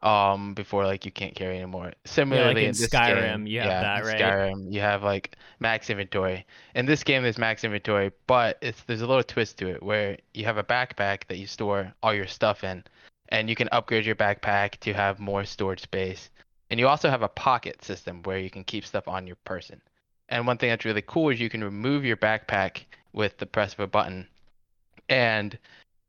um, 0.03 0.53
before 0.53 0.85
like 0.85 1.05
you 1.05 1.11
can't 1.11 1.35
carry 1.35 1.57
anymore. 1.57 1.93
Similarly, 2.05 2.63
in 2.63 2.69
in 2.69 2.75
Skyrim, 2.75 3.21
game, 3.21 3.47
you 3.47 3.59
have 3.59 3.67
yeah, 3.69 3.81
that, 3.81 4.05
right? 4.05 4.19
Skyrim, 4.19 4.71
you 4.73 4.79
have 4.81 5.03
like 5.03 5.35
max 5.59 5.89
inventory. 5.89 6.45
In 6.75 6.85
this 6.85 7.03
game, 7.03 7.23
there's 7.23 7.37
max 7.37 7.63
inventory, 7.63 8.11
but 8.27 8.57
it's 8.61 8.81
there's 8.83 9.01
a 9.01 9.07
little 9.07 9.23
twist 9.23 9.57
to 9.59 9.69
it 9.69 9.83
where 9.83 10.17
you 10.33 10.45
have 10.45 10.57
a 10.57 10.63
backpack 10.63 11.27
that 11.27 11.37
you 11.37 11.47
store 11.47 11.93
all 12.01 12.13
your 12.13 12.27
stuff 12.27 12.63
in, 12.63 12.83
and 13.29 13.49
you 13.49 13.55
can 13.55 13.69
upgrade 13.71 14.05
your 14.05 14.15
backpack 14.15 14.79
to 14.79 14.93
have 14.93 15.19
more 15.19 15.45
storage 15.45 15.81
space. 15.81 16.29
And 16.69 16.79
you 16.79 16.87
also 16.87 17.09
have 17.09 17.21
a 17.21 17.27
pocket 17.27 17.83
system 17.83 18.23
where 18.23 18.39
you 18.39 18.49
can 18.49 18.63
keep 18.63 18.85
stuff 18.85 19.07
on 19.07 19.27
your 19.27 19.35
person. 19.43 19.81
And 20.29 20.47
one 20.47 20.57
thing 20.57 20.69
that's 20.69 20.85
really 20.85 21.03
cool 21.05 21.29
is 21.29 21.39
you 21.39 21.49
can 21.49 21.63
remove 21.63 22.05
your 22.05 22.15
backpack 22.15 22.85
with 23.13 23.37
the 23.37 23.45
press 23.45 23.73
of 23.73 23.79
a 23.79 23.87
button, 23.87 24.27
and 25.09 25.57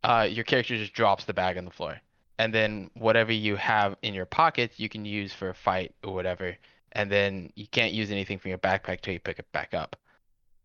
uh, 0.02 0.26
your 0.30 0.44
character 0.44 0.76
just 0.76 0.92
drops 0.92 1.24
the 1.24 1.34
bag 1.34 1.58
on 1.58 1.64
the 1.64 1.70
floor. 1.70 2.00
And 2.38 2.52
then 2.52 2.90
whatever 2.94 3.32
you 3.32 3.56
have 3.56 3.96
in 4.02 4.14
your 4.14 4.26
pockets, 4.26 4.80
you 4.80 4.88
can 4.88 5.04
use 5.04 5.32
for 5.32 5.50
a 5.50 5.54
fight 5.54 5.94
or 6.02 6.14
whatever. 6.14 6.56
And 6.92 7.10
then 7.10 7.52
you 7.54 7.66
can't 7.66 7.92
use 7.92 8.10
anything 8.10 8.38
from 8.38 8.48
your 8.48 8.58
backpack 8.58 9.00
till 9.00 9.14
you 9.14 9.20
pick 9.20 9.38
it 9.38 9.50
back 9.52 9.74
up. 9.74 9.96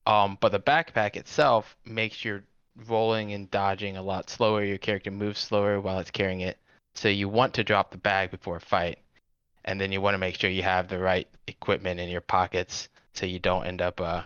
Um, 0.05 0.37
but 0.39 0.51
the 0.51 0.59
backpack 0.59 1.15
itself 1.15 1.75
makes 1.85 2.23
your 2.23 2.43
rolling 2.87 3.33
and 3.33 3.51
dodging 3.51 3.97
a 3.97 4.01
lot 4.01 4.29
slower. 4.29 4.63
Your 4.63 4.77
character 4.77 5.11
moves 5.11 5.39
slower 5.39 5.79
while 5.81 5.99
it's 5.99 6.11
carrying 6.11 6.41
it. 6.41 6.57
So 6.95 7.09
you 7.09 7.29
want 7.29 7.53
to 7.55 7.63
drop 7.63 7.91
the 7.91 7.97
bag 7.97 8.31
before 8.31 8.57
a 8.57 8.61
fight. 8.61 8.99
And 9.65 9.79
then 9.79 9.91
you 9.91 10.01
want 10.01 10.13
to 10.13 10.19
make 10.19 10.39
sure 10.39 10.49
you 10.49 10.63
have 10.63 10.87
the 10.87 10.97
right 10.97 11.27
equipment 11.47 11.99
in 11.99 12.09
your 12.09 12.21
pockets 12.21 12.89
so 13.13 13.25
you 13.25 13.39
don't 13.39 13.65
end 13.67 13.81
up 13.81 13.99
uh, 13.99 14.23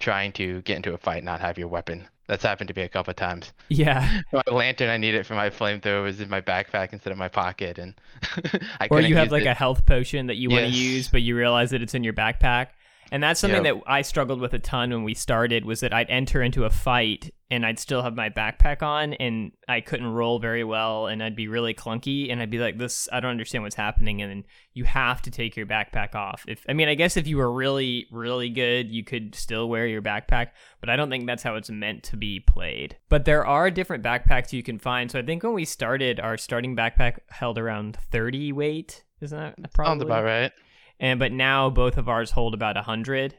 trying 0.00 0.32
to 0.32 0.60
get 0.62 0.76
into 0.76 0.92
a 0.94 0.98
fight 0.98 1.18
and 1.18 1.26
not 1.26 1.40
have 1.40 1.56
your 1.58 1.68
weapon. 1.68 2.08
That's 2.26 2.42
happened 2.44 2.68
to 2.68 2.74
me 2.74 2.82
a 2.82 2.88
couple 2.88 3.10
of 3.10 3.16
times. 3.16 3.52
Yeah. 3.68 4.20
My 4.32 4.42
lantern 4.50 4.88
I 4.88 4.96
need 4.98 5.14
it 5.16 5.26
for 5.26 5.34
my 5.34 5.50
flamethrower 5.50 6.02
was 6.04 6.20
in 6.20 6.28
my 6.28 6.40
backpack 6.40 6.92
instead 6.92 7.10
of 7.12 7.18
my 7.18 7.28
pocket, 7.28 7.76
and 7.78 7.94
I 8.80 8.86
or 8.90 9.00
you 9.00 9.16
have 9.16 9.32
like 9.32 9.42
it. 9.42 9.48
a 9.48 9.54
health 9.54 9.84
potion 9.86 10.26
that 10.28 10.36
you 10.36 10.48
want 10.50 10.64
to 10.66 10.70
use 10.70 11.08
but 11.08 11.22
you 11.22 11.36
realize 11.36 11.70
that 11.70 11.82
it's 11.82 11.94
in 11.94 12.04
your 12.04 12.12
backpack 12.12 12.68
and 13.12 13.20
that's 13.22 13.40
something 13.40 13.64
Yep. 13.64 13.74
that 13.84 13.90
i 13.90 14.02
struggled 14.02 14.40
with 14.40 14.54
a 14.54 14.60
ton 14.60 14.90
when 14.90 15.02
we 15.02 15.14
started 15.14 15.64
was 15.64 15.80
that 15.80 15.92
i'd 15.92 16.08
enter 16.08 16.40
into 16.42 16.64
a 16.64 16.70
fight 16.70 17.34
and 17.50 17.66
i'd 17.66 17.78
still 17.78 18.02
have 18.02 18.14
my 18.14 18.28
backpack 18.28 18.82
on 18.82 19.14
and 19.14 19.52
i 19.68 19.80
couldn't 19.80 20.06
roll 20.06 20.38
very 20.38 20.62
well 20.62 21.06
and 21.06 21.22
i'd 21.22 21.34
be 21.34 21.48
really 21.48 21.74
clunky 21.74 22.30
and 22.30 22.40
i'd 22.40 22.50
be 22.50 22.58
like 22.58 22.78
this 22.78 23.08
i 23.12 23.20
don't 23.20 23.30
understand 23.30 23.64
what's 23.64 23.74
happening 23.74 24.22
and 24.22 24.30
then 24.30 24.44
you 24.72 24.84
have 24.84 25.20
to 25.20 25.30
take 25.30 25.56
your 25.56 25.66
backpack 25.66 26.14
off. 26.14 26.44
If 26.46 26.64
i 26.68 26.72
mean 26.72 26.88
i 26.88 26.94
guess 26.94 27.16
if 27.16 27.26
you 27.26 27.36
were 27.36 27.52
really 27.52 28.06
really 28.10 28.48
good 28.48 28.90
you 28.90 29.02
could 29.04 29.34
still 29.34 29.68
wear 29.68 29.86
your 29.86 30.00
backpack 30.00 30.48
but 30.80 30.88
i 30.88 30.96
don't 30.96 31.10
think 31.10 31.26
that's 31.26 31.42
how 31.42 31.56
it's 31.56 31.70
meant 31.70 32.04
to 32.04 32.16
be 32.16 32.40
played. 32.40 32.96
But 33.08 33.24
there 33.24 33.44
are 33.44 33.70
different 33.70 34.04
backpacks 34.04 34.52
you 34.52 34.62
can 34.62 34.78
find. 34.78 35.10
So 35.10 35.18
i 35.18 35.22
think 35.22 35.42
when 35.42 35.54
we 35.54 35.64
started 35.64 36.20
our 36.20 36.36
starting 36.36 36.76
backpack 36.76 37.18
held 37.28 37.58
around 37.58 37.96
30 38.12 38.52
weight. 38.52 39.04
Isn't 39.20 39.38
that 39.38 39.72
probably 39.72 39.90
Sounds 39.90 40.02
about 40.02 40.24
right. 40.24 40.52
and 40.98 41.18
but 41.18 41.32
now 41.32 41.68
both 41.68 41.96
of 41.98 42.08
ours 42.08 42.30
hold 42.30 42.54
about 42.54 42.76
100 42.76 43.34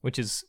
which 0.00 0.18
is 0.18 0.44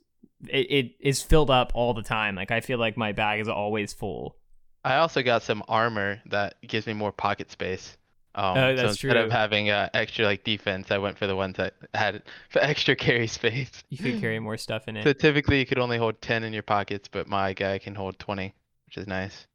it, 0.49 0.71
it 0.71 0.91
is 0.99 1.21
filled 1.21 1.49
up 1.49 1.71
all 1.75 1.93
the 1.93 2.01
time 2.03 2.35
like 2.35 2.51
i 2.51 2.59
feel 2.61 2.77
like 2.79 2.97
my 2.97 3.11
bag 3.11 3.39
is 3.39 3.47
always 3.47 3.93
full 3.93 4.35
I 4.83 4.95
also 4.95 5.21
got 5.21 5.43
some 5.43 5.61
armor 5.67 6.21
that 6.31 6.55
gives 6.65 6.87
me 6.87 6.93
more 6.93 7.11
pocket 7.11 7.51
space. 7.51 7.97
Um, 8.33 8.57
Oh, 8.57 8.71
so 8.71 8.75
that's 8.77 8.89
instead 8.93 9.11
true. 9.11 9.21
of 9.21 9.31
having 9.31 9.69
uh, 9.69 9.89
extra 9.93 10.25
like 10.25 10.43
defense, 10.43 10.89
I 10.89 10.97
went 10.97 11.19
for 11.19 11.27
the 11.27 11.35
ones 11.35 11.57
that 11.57 11.75
had 11.93 12.23
for 12.49 12.57
extra 12.63 12.95
carry 12.95 13.27
space. 13.27 13.69
you 13.89 13.99
could 13.99 14.19
carry 14.19 14.39
more 14.47 14.57
stuff 14.57 14.87
in 14.87 14.97
it 14.97 15.03
So 15.03 15.13
typically 15.13 15.59
you 15.59 15.67
could 15.67 15.77
only 15.77 15.99
hold 15.99 16.19
10 16.23 16.43
in 16.43 16.51
your 16.51 16.63
pockets, 16.63 17.07
but 17.07 17.27
my 17.27 17.53
guy 17.53 17.77
can 17.77 17.93
hold 17.93 18.17
20, 18.17 18.55
which 18.87 18.97
is 18.97 19.05
nice. 19.05 19.45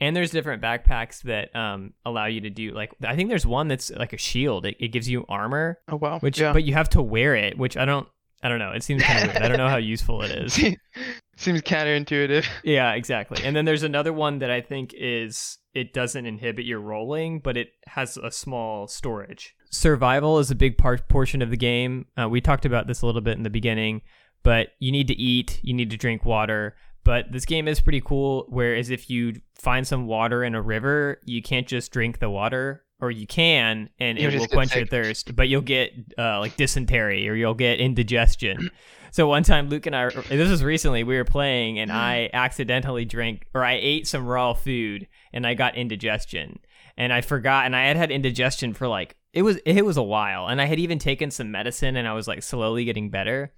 and 0.00 0.14
there's 0.14 0.30
different 0.30 0.60
backpacks 0.62 1.22
that 1.22 1.56
um 1.56 1.94
allow 2.04 2.26
you 2.26 2.42
to 2.42 2.50
do 2.50 2.72
like 2.72 2.92
i 3.06 3.16
think 3.16 3.30
there's 3.30 3.46
one 3.46 3.68
that's 3.68 3.90
like 3.92 4.12
a 4.12 4.18
shield 4.18 4.66
it, 4.66 4.76
it 4.78 4.88
gives 4.88 5.08
you 5.08 5.24
armor 5.30 5.78
Oh 5.88 5.96
wow. 5.96 6.18
which 6.18 6.38
yeah. 6.40 6.52
but 6.52 6.64
you 6.64 6.74
have 6.74 6.90
to 6.90 7.00
wear 7.00 7.34
it 7.34 7.56
which 7.56 7.78
i 7.78 7.86
don't 7.86 8.06
i 8.44 8.48
don't 8.48 8.60
know 8.60 8.70
it 8.70 8.84
seems 8.84 9.02
kind 9.02 9.24
of 9.24 9.32
weird 9.32 9.42
i 9.42 9.48
don't 9.48 9.58
know 9.58 9.68
how 9.68 9.76
useful 9.76 10.22
it 10.22 10.30
is 10.30 10.52
See, 10.52 10.76
Seems 11.36 11.62
counterintuitive. 11.62 12.46
Yeah, 12.64 12.92
exactly. 12.92 13.44
And 13.44 13.54
then 13.54 13.64
there's 13.64 13.82
another 13.82 14.12
one 14.12 14.38
that 14.38 14.50
I 14.50 14.60
think 14.60 14.94
is 14.96 15.58
it 15.74 15.92
doesn't 15.92 16.26
inhibit 16.26 16.64
your 16.64 16.80
rolling, 16.80 17.40
but 17.40 17.56
it 17.56 17.70
has 17.86 18.16
a 18.16 18.30
small 18.30 18.86
storage. 18.86 19.54
Survival 19.70 20.38
is 20.38 20.50
a 20.50 20.54
big 20.54 20.78
part 20.78 21.08
portion 21.08 21.42
of 21.42 21.50
the 21.50 21.56
game. 21.56 22.06
Uh, 22.20 22.28
we 22.28 22.40
talked 22.40 22.64
about 22.64 22.86
this 22.86 23.02
a 23.02 23.06
little 23.06 23.20
bit 23.20 23.36
in 23.36 23.42
the 23.42 23.50
beginning, 23.50 24.02
but 24.42 24.68
you 24.78 24.92
need 24.92 25.08
to 25.08 25.14
eat, 25.14 25.58
you 25.62 25.74
need 25.74 25.90
to 25.90 25.96
drink 25.96 26.24
water. 26.24 26.76
But 27.02 27.32
this 27.32 27.44
game 27.44 27.68
is 27.68 27.80
pretty 27.80 28.00
cool. 28.00 28.46
Whereas 28.48 28.88
if 28.88 29.10
you 29.10 29.34
find 29.56 29.86
some 29.86 30.06
water 30.06 30.44
in 30.44 30.54
a 30.54 30.62
river, 30.62 31.20
you 31.24 31.42
can't 31.42 31.66
just 31.66 31.92
drink 31.92 32.20
the 32.20 32.30
water, 32.30 32.84
or 33.04 33.10
you 33.10 33.26
can, 33.26 33.90
and 33.98 34.18
You'll 34.18 34.32
it 34.32 34.38
will 34.38 34.48
quench 34.48 34.74
your 34.74 34.86
thirst. 34.86 35.36
But 35.36 35.48
you'll 35.48 35.60
get 35.60 35.92
uh, 36.18 36.40
like 36.40 36.56
dysentery, 36.56 37.28
or 37.28 37.34
you'll 37.34 37.54
get 37.54 37.80
indigestion. 37.80 38.70
So 39.14 39.28
one 39.28 39.44
time, 39.44 39.68
Luke 39.68 39.86
and 39.86 39.94
I, 39.94 40.08
this 40.08 40.50
was 40.50 40.64
recently, 40.64 41.04
we 41.04 41.16
were 41.16 41.24
playing, 41.24 41.78
and 41.78 41.92
I 41.92 42.30
accidentally 42.32 43.04
drank 43.04 43.46
or 43.54 43.64
I 43.64 43.74
ate 43.74 44.08
some 44.08 44.26
raw 44.26 44.54
food, 44.54 45.06
and 45.32 45.46
I 45.46 45.54
got 45.54 45.76
indigestion, 45.76 46.58
and 46.96 47.12
I 47.12 47.20
forgot, 47.20 47.64
and 47.64 47.76
I 47.76 47.86
had 47.86 47.96
had 47.96 48.10
indigestion 48.10 48.74
for 48.74 48.88
like 48.88 49.14
it 49.32 49.42
was 49.42 49.58
it 49.58 49.84
was 49.84 49.96
a 49.96 50.02
while, 50.02 50.48
and 50.48 50.60
I 50.60 50.64
had 50.64 50.80
even 50.80 50.98
taken 50.98 51.30
some 51.30 51.52
medicine, 51.52 51.94
and 51.96 52.08
I 52.08 52.12
was 52.12 52.26
like 52.26 52.42
slowly 52.42 52.84
getting 52.84 53.08
better. 53.08 53.52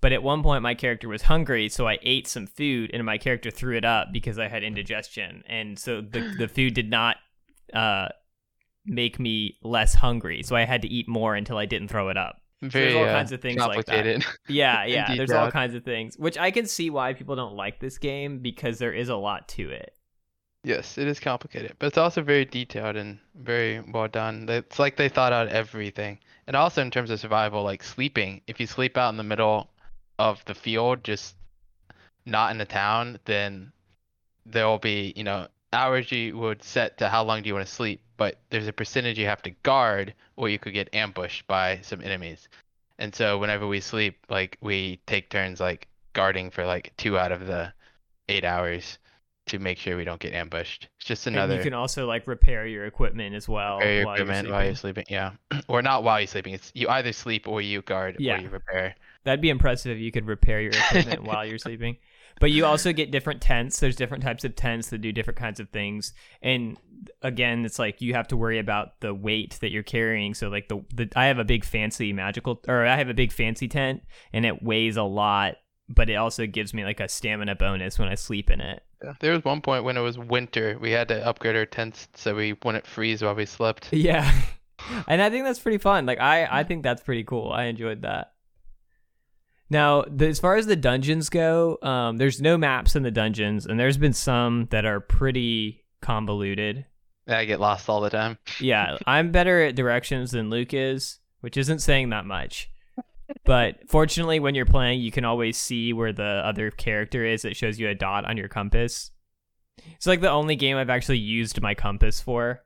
But 0.00 0.12
at 0.12 0.24
one 0.24 0.42
point, 0.42 0.64
my 0.64 0.74
character 0.74 1.08
was 1.08 1.22
hungry, 1.22 1.68
so 1.68 1.86
I 1.86 1.98
ate 2.02 2.26
some 2.26 2.48
food, 2.48 2.90
and 2.92 3.06
my 3.06 3.16
character 3.16 3.52
threw 3.52 3.76
it 3.76 3.84
up 3.84 4.08
because 4.12 4.40
I 4.40 4.48
had 4.48 4.64
indigestion, 4.64 5.44
and 5.48 5.78
so 5.78 6.00
the 6.00 6.34
the 6.36 6.48
food 6.48 6.74
did 6.74 6.90
not 6.90 7.16
uh, 7.72 8.08
make 8.86 9.18
me 9.18 9.58
less 9.62 9.94
hungry, 9.94 10.42
so 10.42 10.56
I 10.56 10.64
had 10.64 10.82
to 10.82 10.88
eat 10.88 11.08
more 11.08 11.34
until 11.34 11.58
I 11.58 11.66
didn't 11.66 11.88
throw 11.88 12.08
it 12.08 12.16
up. 12.16 12.40
Very 12.62 12.94
all 12.94 13.04
uh, 13.04 13.12
kinds 13.12 13.32
of 13.32 13.42
things 13.42 13.58
like 13.58 13.84
that. 13.86 13.92
complicated. 13.92 14.24
Yeah, 14.48 14.84
yeah. 14.86 15.04
Indeed, 15.06 15.18
There's 15.18 15.32
all 15.32 15.50
kinds 15.50 15.74
of 15.74 15.84
things, 15.84 16.16
which 16.16 16.38
I 16.38 16.50
can 16.50 16.66
see 16.66 16.88
why 16.88 17.12
people 17.12 17.36
don't 17.36 17.54
like 17.54 17.80
this 17.80 17.98
game 17.98 18.38
because 18.38 18.78
there 18.78 18.92
is 18.92 19.08
a 19.08 19.16
lot 19.16 19.48
to 19.48 19.70
it. 19.70 19.94
Yes, 20.64 20.98
it 20.98 21.06
is 21.06 21.20
complicated, 21.20 21.76
but 21.78 21.86
it's 21.86 21.98
also 21.98 22.22
very 22.22 22.44
detailed 22.44 22.96
and 22.96 23.20
very 23.36 23.80
well 23.92 24.08
done. 24.08 24.48
It's 24.48 24.78
like 24.78 24.96
they 24.96 25.08
thought 25.08 25.32
out 25.32 25.48
everything. 25.48 26.18
And 26.46 26.56
also 26.56 26.82
in 26.82 26.90
terms 26.90 27.10
of 27.10 27.20
survival, 27.20 27.62
like 27.62 27.84
sleeping, 27.84 28.40
if 28.46 28.58
you 28.58 28.66
sleep 28.66 28.96
out 28.96 29.10
in 29.10 29.16
the 29.16 29.22
middle 29.22 29.70
of 30.18 30.44
the 30.46 30.54
field, 30.54 31.04
just 31.04 31.36
not 32.24 32.50
in 32.50 32.58
the 32.58 32.64
town, 32.64 33.18
then 33.26 33.72
there 34.44 34.66
will 34.66 34.78
be, 34.78 35.12
you 35.14 35.24
know, 35.24 35.46
hours 35.72 36.10
you 36.10 36.36
would 36.38 36.62
set 36.62 36.98
to 36.98 37.08
how 37.08 37.22
long 37.22 37.42
do 37.42 37.48
you 37.48 37.54
want 37.54 37.66
to 37.66 37.72
sleep, 37.72 38.00
but 38.16 38.38
there's 38.50 38.68
a 38.68 38.72
percentage 38.72 39.18
you 39.18 39.26
have 39.26 39.42
to 39.42 39.50
guard 39.62 40.14
or 40.36 40.48
you 40.48 40.58
could 40.58 40.72
get 40.74 40.94
ambushed 40.94 41.46
by 41.46 41.80
some 41.82 42.00
enemies. 42.02 42.48
And 42.98 43.14
so 43.14 43.38
whenever 43.38 43.66
we 43.66 43.80
sleep, 43.80 44.16
like 44.28 44.56
we 44.60 45.00
take 45.06 45.28
turns 45.28 45.60
like 45.60 45.88
guarding 46.12 46.50
for 46.50 46.64
like 46.64 46.92
two 46.96 47.18
out 47.18 47.32
of 47.32 47.46
the 47.46 47.72
eight 48.28 48.44
hours 48.44 48.98
to 49.46 49.58
make 49.58 49.78
sure 49.78 49.96
we 49.96 50.04
don't 50.04 50.20
get 50.20 50.32
ambushed. 50.32 50.88
It's 50.98 51.06
just 51.06 51.26
another 51.26 51.54
And 51.54 51.64
you 51.64 51.70
can 51.70 51.74
also 51.74 52.06
like 52.06 52.26
repair 52.26 52.66
your 52.66 52.86
equipment 52.86 53.34
as 53.34 53.48
well 53.48 53.76
repair 53.78 53.94
your 53.94 54.06
while 54.06 54.14
equipment 54.14 54.48
you're 54.48 54.56
while 54.56 54.64
you're 54.64 54.74
sleeping. 54.74 55.04
Yeah, 55.08 55.32
or 55.68 55.82
not 55.82 56.02
while 56.02 56.18
you're 56.20 56.26
sleeping. 56.26 56.54
It's 56.54 56.72
you 56.74 56.88
either 56.88 57.12
sleep 57.12 57.46
or 57.46 57.60
you 57.60 57.82
guard 57.82 58.16
Yeah. 58.18 58.38
or 58.38 58.40
you 58.40 58.48
repair. 58.48 58.96
That'd 59.24 59.40
be 59.40 59.50
impressive 59.50 59.92
if 59.96 59.98
you 59.98 60.10
could 60.10 60.26
repair 60.26 60.60
your 60.60 60.72
equipment 60.72 61.22
while 61.24 61.44
you're 61.46 61.58
sleeping. 61.58 61.96
But 62.40 62.50
you 62.50 62.66
also 62.66 62.92
get 62.92 63.10
different 63.10 63.40
tents. 63.40 63.80
There's 63.80 63.96
different 63.96 64.22
types 64.22 64.44
of 64.44 64.54
tents 64.56 64.90
that 64.90 64.98
do 64.98 65.10
different 65.10 65.38
kinds 65.38 65.58
of 65.58 65.70
things. 65.70 66.12
And 66.42 66.76
again, 67.22 67.64
it's 67.64 67.78
like 67.78 68.00
you 68.02 68.12
have 68.14 68.28
to 68.28 68.36
worry 68.36 68.58
about 68.58 69.00
the 69.00 69.14
weight 69.14 69.58
that 69.60 69.70
you're 69.70 69.82
carrying. 69.82 70.34
So 70.34 70.48
like 70.48 70.68
the, 70.68 70.84
the 70.94 71.08
I 71.16 71.26
have 71.26 71.38
a 71.38 71.44
big 71.44 71.64
fancy 71.64 72.12
magical 72.12 72.62
or 72.68 72.84
I 72.86 72.96
have 72.96 73.08
a 73.08 73.14
big 73.14 73.32
fancy 73.32 73.68
tent 73.68 74.02
and 74.32 74.44
it 74.44 74.62
weighs 74.62 74.96
a 74.96 75.02
lot, 75.02 75.54
but 75.88 76.10
it 76.10 76.16
also 76.16 76.46
gives 76.46 76.74
me 76.74 76.84
like 76.84 77.00
a 77.00 77.08
stamina 77.08 77.54
bonus 77.54 77.98
when 77.98 78.08
I 78.08 78.14
sleep 78.16 78.50
in 78.50 78.60
it. 78.60 78.82
Yeah. 79.02 79.14
There 79.20 79.32
was 79.32 79.44
one 79.44 79.60
point 79.62 79.84
when 79.84 79.96
it 79.96 80.02
was 80.02 80.18
winter, 80.18 80.78
we 80.80 80.90
had 80.90 81.08
to 81.08 81.26
upgrade 81.26 81.56
our 81.56 81.66
tents 81.66 82.08
so 82.14 82.34
we 82.34 82.54
wouldn't 82.64 82.86
freeze 82.86 83.22
while 83.22 83.34
we 83.34 83.46
slept. 83.46 83.88
Yeah. 83.92 84.30
and 85.08 85.22
I 85.22 85.30
think 85.30 85.44
that's 85.44 85.58
pretty 85.58 85.78
fun. 85.78 86.04
Like 86.04 86.20
I 86.20 86.46
I 86.60 86.64
think 86.64 86.82
that's 86.82 87.02
pretty 87.02 87.24
cool. 87.24 87.50
I 87.50 87.64
enjoyed 87.64 88.02
that. 88.02 88.32
Now, 89.68 90.04
the, 90.08 90.28
as 90.28 90.38
far 90.38 90.56
as 90.56 90.66
the 90.66 90.76
dungeons 90.76 91.28
go, 91.28 91.78
um, 91.82 92.18
there's 92.18 92.40
no 92.40 92.56
maps 92.56 92.94
in 92.94 93.02
the 93.02 93.10
dungeons, 93.10 93.66
and 93.66 93.78
there's 93.80 93.96
been 93.96 94.12
some 94.12 94.68
that 94.70 94.84
are 94.84 95.00
pretty 95.00 95.84
convoluted. 96.00 96.86
I 97.26 97.44
get 97.44 97.58
lost 97.58 97.88
all 97.88 98.00
the 98.00 98.10
time. 98.10 98.38
Yeah, 98.60 98.98
I'm 99.06 99.32
better 99.32 99.62
at 99.62 99.74
directions 99.74 100.30
than 100.30 100.50
Luke 100.50 100.72
is, 100.72 101.18
which 101.40 101.56
isn't 101.56 101.80
saying 101.80 102.10
that 102.10 102.24
much. 102.24 102.70
But 103.44 103.88
fortunately, 103.88 104.38
when 104.38 104.54
you're 104.54 104.66
playing, 104.66 105.00
you 105.00 105.10
can 105.10 105.24
always 105.24 105.56
see 105.56 105.92
where 105.92 106.12
the 106.12 106.42
other 106.44 106.70
character 106.70 107.24
is. 107.24 107.44
It 107.44 107.56
shows 107.56 107.78
you 107.78 107.88
a 107.88 107.94
dot 107.94 108.24
on 108.24 108.36
your 108.36 108.48
compass. 108.48 109.10
It's 109.94 110.06
like 110.06 110.20
the 110.20 110.30
only 110.30 110.56
game 110.56 110.76
I've 110.76 110.90
actually 110.90 111.18
used 111.18 111.60
my 111.60 111.74
compass 111.74 112.20
for. 112.20 112.62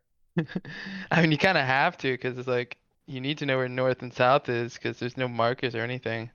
I 1.11 1.23
mean, 1.23 1.33
you 1.33 1.39
kind 1.39 1.59
of 1.59 1.65
have 1.65 1.97
to 1.99 2.13
because 2.13 2.39
it's 2.39 2.49
like 2.49 2.79
you 3.07 3.21
need 3.21 3.39
to 3.39 3.47
know 3.47 3.57
where 3.57 3.69
north 3.69 4.03
and 4.03 4.13
south 4.13 4.49
is 4.49 4.75
because 4.75 4.99
there's 4.99 5.17
no 5.17 5.29
markers 5.29 5.75
or 5.75 5.81
anything. 5.81 6.31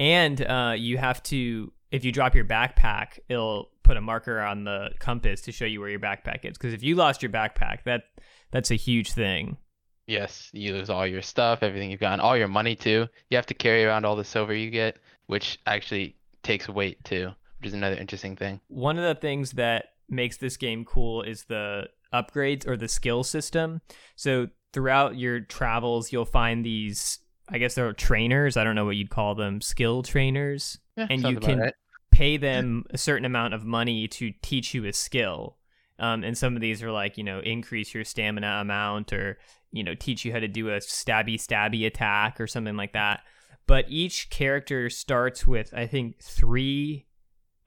And 0.00 0.40
uh, 0.40 0.74
you 0.76 0.96
have 0.96 1.22
to, 1.24 1.72
if 1.92 2.04
you 2.04 2.10
drop 2.10 2.34
your 2.34 2.46
backpack, 2.46 3.18
it'll 3.28 3.68
put 3.84 3.98
a 3.98 4.00
marker 4.00 4.40
on 4.40 4.64
the 4.64 4.90
compass 4.98 5.42
to 5.42 5.52
show 5.52 5.66
you 5.66 5.78
where 5.78 5.90
your 5.90 6.00
backpack 6.00 6.44
is. 6.44 6.56
Because 6.56 6.72
if 6.72 6.82
you 6.82 6.96
lost 6.96 7.22
your 7.22 7.30
backpack, 7.30 7.84
that 7.84 8.04
that's 8.50 8.70
a 8.70 8.76
huge 8.76 9.12
thing. 9.12 9.58
Yes, 10.06 10.48
you 10.52 10.72
lose 10.72 10.88
all 10.90 11.06
your 11.06 11.22
stuff, 11.22 11.62
everything 11.62 11.90
you've 11.90 12.00
gotten, 12.00 12.18
all 12.18 12.36
your 12.36 12.48
money 12.48 12.74
too. 12.74 13.06
You 13.28 13.36
have 13.36 13.46
to 13.46 13.54
carry 13.54 13.84
around 13.84 14.06
all 14.06 14.16
the 14.16 14.24
silver 14.24 14.54
you 14.54 14.70
get, 14.70 14.96
which 15.26 15.60
actually 15.66 16.16
takes 16.42 16.68
weight 16.68 17.04
too, 17.04 17.30
which 17.58 17.68
is 17.68 17.74
another 17.74 17.96
interesting 17.96 18.36
thing. 18.36 18.60
One 18.68 18.96
of 18.96 19.04
the 19.04 19.20
things 19.20 19.52
that 19.52 19.90
makes 20.08 20.38
this 20.38 20.56
game 20.56 20.84
cool 20.84 21.22
is 21.22 21.44
the 21.44 21.88
upgrades 22.12 22.66
or 22.66 22.76
the 22.76 22.88
skill 22.88 23.22
system. 23.22 23.82
So 24.16 24.48
throughout 24.72 25.16
your 25.16 25.40
travels, 25.40 26.10
you'll 26.10 26.24
find 26.24 26.64
these. 26.64 27.18
I 27.50 27.58
guess 27.58 27.74
they're 27.74 27.92
trainers. 27.92 28.56
I 28.56 28.64
don't 28.64 28.74
know 28.74 28.84
what 28.84 28.96
you'd 28.96 29.10
call 29.10 29.34
them. 29.34 29.60
Skill 29.60 30.02
trainers. 30.02 30.78
Yeah, 30.96 31.06
And 31.10 31.22
you 31.22 31.40
can 31.40 31.58
right. 31.60 31.74
pay 32.10 32.36
them 32.36 32.84
a 32.90 32.98
certain 32.98 33.24
amount 33.24 33.54
of 33.54 33.64
money 33.64 34.06
to 34.08 34.32
teach 34.42 34.72
you 34.74 34.84
a 34.86 34.92
skill. 34.92 35.56
Um, 35.98 36.24
and 36.24 36.36
some 36.38 36.54
of 36.54 36.60
these 36.62 36.82
are 36.82 36.90
like, 36.90 37.18
you 37.18 37.24
know, 37.24 37.40
increase 37.40 37.92
your 37.92 38.04
stamina 38.04 38.58
amount 38.60 39.12
or, 39.12 39.38
you 39.72 39.82
know, 39.84 39.94
teach 39.94 40.24
you 40.24 40.32
how 40.32 40.38
to 40.38 40.48
do 40.48 40.68
a 40.70 40.78
stabby 40.78 41.34
stabby 41.34 41.86
attack 41.86 42.40
or 42.40 42.46
something 42.46 42.76
like 42.76 42.92
that. 42.94 43.22
But 43.66 43.84
each 43.88 44.30
character 44.30 44.88
starts 44.90 45.46
with, 45.46 45.72
I 45.74 45.86
think, 45.86 46.20
three 46.22 47.06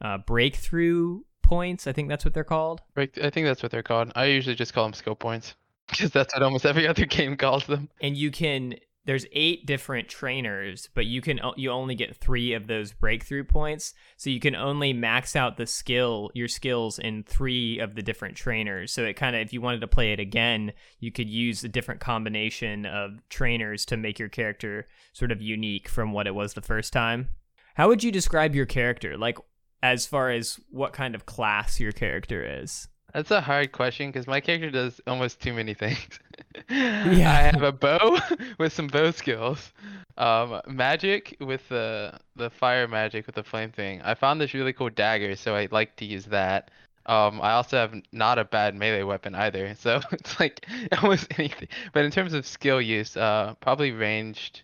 uh, 0.01 0.17
breakthrough 0.17 1.21
points. 1.43 1.87
I 1.87 1.93
think 1.93 2.09
that's 2.09 2.25
what 2.25 2.33
they're 2.33 2.43
called. 2.43 2.81
Break- 2.93 3.17
I 3.23 3.29
think 3.29 3.45
that's 3.45 3.61
what 3.63 3.71
they're 3.71 3.83
called. 3.83 4.11
I 4.15 4.25
usually 4.25 4.55
just 4.55 4.73
call 4.73 4.83
them 4.85 4.93
skill 4.93 5.15
points 5.15 5.55
because 5.89 6.11
that's 6.11 6.33
what 6.33 6.41
almost 6.43 6.65
every 6.65 6.87
other 6.87 7.05
game 7.07 7.37
calls 7.37 7.65
them. 7.67 7.89
and 8.01 8.17
you 8.17 8.31
can 8.31 8.75
there's 9.05 9.25
eight 9.33 9.65
different 9.65 10.07
trainers 10.07 10.87
but 10.93 11.05
you 11.05 11.21
can 11.21 11.39
you 11.57 11.69
only 11.71 11.95
get 11.95 12.15
three 12.15 12.53
of 12.53 12.67
those 12.67 12.93
breakthrough 12.93 13.43
points. 13.43 13.93
So 14.17 14.29
you 14.29 14.39
can 14.39 14.55
only 14.55 14.93
max 14.93 15.35
out 15.35 15.57
the 15.57 15.65
skill 15.65 16.31
your 16.33 16.47
skills 16.47 16.99
in 16.99 17.23
three 17.23 17.79
of 17.79 17.95
the 17.95 18.01
different 18.01 18.35
trainers. 18.35 18.91
So 18.91 19.03
it 19.03 19.15
kind 19.15 19.35
of 19.35 19.41
if 19.41 19.53
you 19.53 19.61
wanted 19.61 19.81
to 19.81 19.87
play 19.87 20.13
it 20.13 20.19
again 20.19 20.73
you 20.99 21.11
could 21.11 21.29
use 21.29 21.63
a 21.63 21.69
different 21.69 22.01
combination 22.01 22.85
of 22.85 23.27
trainers 23.29 23.85
to 23.85 23.97
make 23.97 24.19
your 24.19 24.29
character 24.29 24.87
sort 25.13 25.31
of 25.31 25.41
unique 25.41 25.87
from 25.87 26.11
what 26.13 26.27
it 26.27 26.35
was 26.35 26.53
the 26.53 26.61
first 26.61 26.93
time. 26.93 27.29
How 27.75 27.87
would 27.87 28.03
you 28.03 28.11
describe 28.11 28.55
your 28.55 28.65
character? 28.65 29.17
Like 29.17 29.37
as 29.81 30.05
far 30.05 30.31
as 30.31 30.59
what 30.69 30.93
kind 30.93 31.13
of 31.13 31.25
class 31.25 31.79
your 31.79 31.91
character 31.91 32.61
is 32.61 32.87
That's 33.13 33.29
a 33.29 33.41
hard 33.41 33.71
question 33.71 34.09
because 34.09 34.25
my 34.25 34.41
character 34.41 34.71
does 34.71 34.99
almost 35.05 35.39
too 35.39 35.53
many 35.53 35.73
things. 35.73 36.19
Yeah. 36.69 37.31
I 37.31 37.41
have 37.41 37.63
a 37.63 37.71
bow 37.71 38.19
with 38.59 38.73
some 38.73 38.87
bow 38.87 39.09
skills, 39.11 39.71
um, 40.17 40.61
magic 40.67 41.35
with 41.39 41.67
the 41.67 42.17
the 42.35 42.49
fire 42.51 42.87
magic 42.87 43.25
with 43.25 43.35
the 43.35 43.43
flame 43.43 43.71
thing. 43.71 44.01
I 44.03 44.13
found 44.13 44.39
this 44.39 44.53
really 44.53 44.71
cool 44.71 44.89
dagger, 44.91 45.35
so 45.35 45.55
I 45.55 45.67
like 45.71 45.95
to 45.97 46.05
use 46.05 46.25
that. 46.25 46.69
Um, 47.07 47.41
I 47.41 47.53
also 47.53 47.77
have 47.77 47.93
not 48.11 48.37
a 48.37 48.45
bad 48.45 48.75
melee 48.75 49.03
weapon 49.03 49.33
either, 49.35 49.75
so 49.79 49.99
it's 50.11 50.39
like 50.39 50.67
almost 51.01 51.27
anything. 51.37 51.67
But 51.91 52.05
in 52.05 52.11
terms 52.11 52.33
of 52.33 52.45
skill 52.45 52.81
use, 52.81 53.17
uh, 53.17 53.55
probably 53.59 53.91
ranged, 53.91 54.61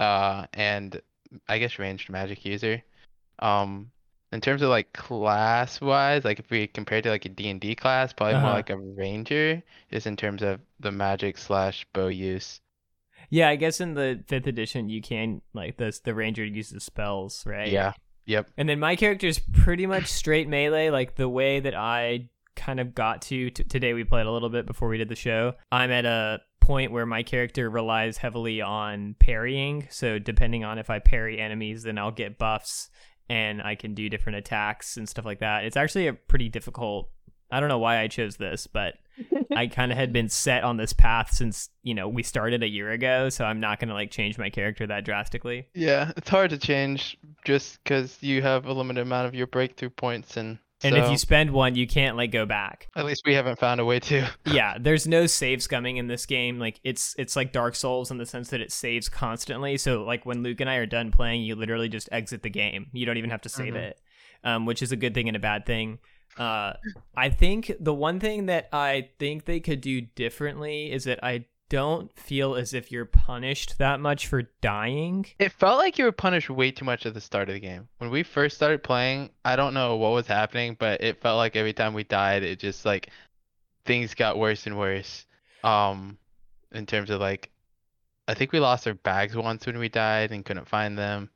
uh, 0.00 0.46
and 0.54 1.00
I 1.48 1.58
guess 1.58 1.78
ranged 1.78 2.10
magic 2.10 2.44
user. 2.44 2.82
Um, 3.38 3.90
in 4.32 4.40
terms 4.40 4.62
of 4.62 4.68
like 4.70 4.92
class 4.92 5.80
wise, 5.80 6.24
like 6.24 6.38
if 6.38 6.50
we 6.50 6.66
compare 6.66 7.02
to 7.02 7.10
like 7.10 7.24
a 7.24 7.28
D&D 7.28 7.74
class, 7.74 8.12
probably 8.12 8.34
more 8.34 8.44
Uh-huh. 8.44 8.52
like 8.54 8.70
a 8.70 8.76
ranger, 8.78 9.62
just 9.92 10.06
in 10.06 10.16
terms 10.16 10.42
of 10.42 10.60
the 10.78 10.92
magic 10.92 11.36
slash 11.38 11.86
bow 11.92 12.08
use. 12.08 12.60
yeah 13.28 13.48
i 13.48 13.54
guess 13.56 13.80
in 13.80 13.94
the 13.94 14.24
fifth 14.28 14.46
edition 14.46 14.88
you 14.88 15.00
can 15.02 15.40
like 15.52 15.76
this 15.76 16.00
the 16.00 16.14
ranger 16.14 16.44
uses 16.44 16.82
spells 16.82 17.44
right 17.46 17.70
Yeah. 17.70 17.92
Yep. 18.26 18.48
And 18.56 18.68
then 18.68 18.78
my 18.78 18.94
character 18.96 19.26
is 19.26 19.40
pretty 19.52 19.86
much 19.86 20.06
straight 20.06 20.46
melee. 20.48 20.90
Like 20.90 21.16
the 21.16 21.28
way 21.28 21.58
that 21.58 21.74
I 21.74 22.28
kind 22.54 22.78
of 22.78 22.94
got 22.94 23.22
to 23.22 23.50
t- 23.50 23.64
today, 23.64 23.92
we 23.92 24.04
played 24.04 24.26
a 24.26 24.30
little 24.30 24.50
bit 24.50 24.66
before 24.66 24.88
we 24.88 24.98
did 24.98 25.08
the 25.08 25.16
show. 25.16 25.54
I'm 25.72 25.90
at 25.90 26.04
a 26.04 26.40
point 26.60 26.92
where 26.92 27.06
my 27.06 27.24
character 27.24 27.68
relies 27.68 28.18
heavily 28.18 28.60
on 28.60 29.16
parrying. 29.18 29.88
So 29.90 30.20
depending 30.20 30.62
on 30.64 30.78
if 30.78 30.90
I 30.90 31.00
parry 31.00 31.40
enemies, 31.40 31.82
then 31.82 31.98
I'll 31.98 32.12
get 32.12 32.38
buffs. 32.38 32.88
And 33.30 33.62
I 33.62 33.76
can 33.76 33.94
do 33.94 34.08
different 34.08 34.38
attacks 34.38 34.96
and 34.96 35.08
stuff 35.08 35.24
like 35.24 35.38
that. 35.38 35.64
It's 35.64 35.76
actually 35.76 36.08
a 36.08 36.12
pretty 36.12 36.48
difficult. 36.48 37.08
I 37.50 37.60
don't 37.60 37.68
know 37.68 37.78
why 37.78 38.00
I 38.00 38.08
chose 38.08 38.36
this, 38.36 38.66
but 38.66 38.94
I 39.56 39.68
kind 39.68 39.92
of 39.92 39.98
had 39.98 40.12
been 40.12 40.28
set 40.28 40.64
on 40.64 40.76
this 40.76 40.92
path 40.92 41.32
since 41.32 41.70
you 41.84 41.94
know 41.94 42.08
we 42.08 42.24
started 42.24 42.64
a 42.64 42.68
year 42.68 42.90
ago, 42.90 43.28
so 43.28 43.44
I'm 43.44 43.60
not 43.60 43.78
gonna 43.78 43.94
like 43.94 44.10
change 44.10 44.36
my 44.36 44.50
character 44.50 44.84
that 44.88 45.04
drastically. 45.04 45.68
Yeah, 45.74 46.12
it's 46.16 46.28
hard 46.28 46.50
to 46.50 46.58
change 46.58 47.16
just 47.44 47.82
because 47.84 48.18
you 48.20 48.42
have 48.42 48.66
a 48.66 48.72
limited 48.72 49.02
amount 49.02 49.28
of 49.28 49.34
your 49.34 49.46
breakthrough 49.46 49.90
points 49.90 50.36
and. 50.36 50.58
And 50.82 50.96
if 50.96 51.10
you 51.10 51.18
spend 51.18 51.50
one, 51.50 51.74
you 51.74 51.86
can't 51.86 52.16
like 52.16 52.30
go 52.32 52.46
back. 52.46 52.88
at 52.96 53.04
least 53.04 53.22
we 53.26 53.34
haven't 53.34 53.58
found 53.58 53.80
a 53.80 53.84
way 53.84 54.00
to. 54.00 54.26
yeah, 54.46 54.76
there's 54.80 55.06
no 55.06 55.26
saves 55.26 55.66
coming 55.66 55.98
in 55.98 56.06
this 56.06 56.24
game. 56.26 56.58
Like 56.58 56.80
it's 56.84 57.14
it's 57.18 57.36
like 57.36 57.52
Dark 57.52 57.74
Souls 57.74 58.10
in 58.10 58.18
the 58.18 58.26
sense 58.26 58.48
that 58.50 58.60
it 58.60 58.72
saves 58.72 59.08
constantly. 59.08 59.76
So 59.76 60.04
like 60.04 60.24
when 60.24 60.42
Luke 60.42 60.60
and 60.60 60.70
I 60.70 60.76
are 60.76 60.86
done 60.86 61.10
playing, 61.10 61.42
you 61.42 61.54
literally 61.54 61.88
just 61.88 62.08
exit 62.12 62.42
the 62.42 62.50
game. 62.50 62.86
You 62.92 63.04
don't 63.06 63.18
even 63.18 63.30
have 63.30 63.42
to 63.42 63.48
save 63.48 63.74
Mhm. 63.74 63.82
it, 63.82 64.00
um, 64.44 64.64
which 64.66 64.80
is 64.82 64.90
a 64.92 64.96
good 64.96 65.12
thing 65.14 65.28
and 65.28 65.36
a 65.36 65.40
bad 65.40 65.66
thing. 65.66 65.98
Uh, 66.38 66.74
I 67.16 67.28
think 67.28 67.72
the 67.80 67.92
one 67.92 68.20
thing 68.20 68.46
that 68.46 68.68
I 68.72 69.08
think 69.18 69.44
they 69.44 69.58
could 69.60 69.80
do 69.80 70.00
differently 70.00 70.90
is 70.92 71.04
that 71.04 71.18
I 71.24 71.44
don't 71.70 72.12
feel 72.18 72.56
as 72.56 72.74
if 72.74 72.92
you're 72.92 73.06
punished 73.06 73.78
that 73.78 74.00
much 74.00 74.26
for 74.26 74.42
dying. 74.60 75.24
It 75.38 75.52
felt 75.52 75.78
like 75.78 75.96
you 75.96 76.04
were 76.04 76.12
punished 76.12 76.50
way 76.50 76.72
too 76.72 76.84
much 76.84 77.06
at 77.06 77.14
the 77.14 77.20
start 77.20 77.48
of 77.48 77.54
the 77.54 77.60
game. 77.60 77.88
When 77.98 78.10
we 78.10 78.22
first 78.24 78.56
started 78.56 78.82
playing, 78.82 79.30
I 79.44 79.56
don't 79.56 79.72
know 79.72 79.96
what 79.96 80.12
was 80.12 80.26
happening, 80.26 80.76
but 80.78 81.02
it 81.02 81.22
felt 81.22 81.38
like 81.38 81.56
every 81.56 81.72
time 81.72 81.94
we 81.94 82.04
died, 82.04 82.42
it 82.42 82.58
just 82.58 82.84
like 82.84 83.08
things 83.86 84.14
got 84.14 84.38
worse 84.38 84.66
and 84.66 84.76
worse. 84.76 85.24
Um, 85.64 86.18
in 86.72 86.86
terms 86.86 87.08
of 87.08 87.20
like, 87.20 87.50
I 88.28 88.34
think 88.34 88.52
we 88.52 88.60
lost 88.60 88.86
our 88.86 88.94
bags 88.94 89.36
once 89.36 89.64
when 89.64 89.78
we 89.78 89.88
died 89.88 90.32
and 90.32 90.44
couldn't 90.44 90.68
find 90.68 90.98
them. 90.98 91.30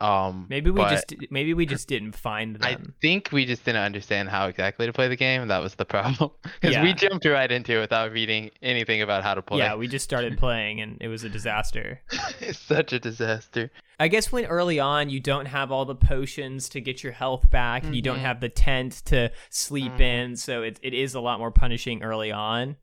Um, 0.00 0.46
Maybe 0.50 0.70
we 0.70 0.82
just 0.82 1.14
maybe 1.30 1.54
we 1.54 1.64
just 1.64 1.88
didn't 1.88 2.12
find 2.12 2.58
I 2.60 2.76
think 3.00 3.30
we 3.32 3.46
just 3.46 3.64
didn't 3.64 3.82
understand 3.82 4.28
how 4.28 4.46
exactly 4.48 4.84
to 4.86 4.92
play 4.92 5.08
the 5.08 5.16
game. 5.16 5.48
That 5.48 5.62
was 5.62 5.74
the 5.76 5.84
problem. 5.86 6.30
Because 6.42 6.74
Yeah. 6.74 6.82
we 6.82 6.92
jumped 6.92 7.24
right 7.24 7.50
into 7.50 7.76
it 7.76 7.80
without 7.80 8.12
reading 8.12 8.50
anything 8.62 9.00
about 9.02 9.22
how 9.22 9.34
to 9.34 9.42
play. 9.42 9.58
Yeah, 9.58 9.74
we 9.76 9.88
just 9.88 10.04
started 10.04 10.36
playing 10.44 10.80
and 10.80 10.98
it 11.00 11.08
was 11.08 11.24
a 11.24 11.28
disaster. 11.30 12.00
it's 12.40 12.58
such 12.58 12.92
a 12.92 12.98
disaster. 12.98 13.70
I 13.98 14.08
guess 14.08 14.30
when 14.30 14.44
early 14.44 14.78
on 14.78 15.08
you 15.08 15.20
don't 15.20 15.46
have 15.46 15.72
all 15.72 15.86
the 15.86 15.94
potions 15.94 16.68
to 16.70 16.80
get 16.82 17.02
your 17.02 17.14
health 17.14 17.48
back, 17.50 17.82
and 17.84 17.96
you 17.96 18.02
don't 18.02 18.18
Mhm. 18.18 18.28
have 18.28 18.40
the 18.40 18.50
tent 18.50 19.02
to 19.06 19.30
sleep 19.48 19.92
Mhm. 19.92 20.00
in, 20.00 20.36
so 20.36 20.62
it, 20.62 20.78
it 20.82 20.92
is 20.92 21.14
a 21.14 21.20
lot 21.20 21.38
more 21.38 21.50
punishing 21.50 22.02
early 22.02 22.30
on. 22.30 22.76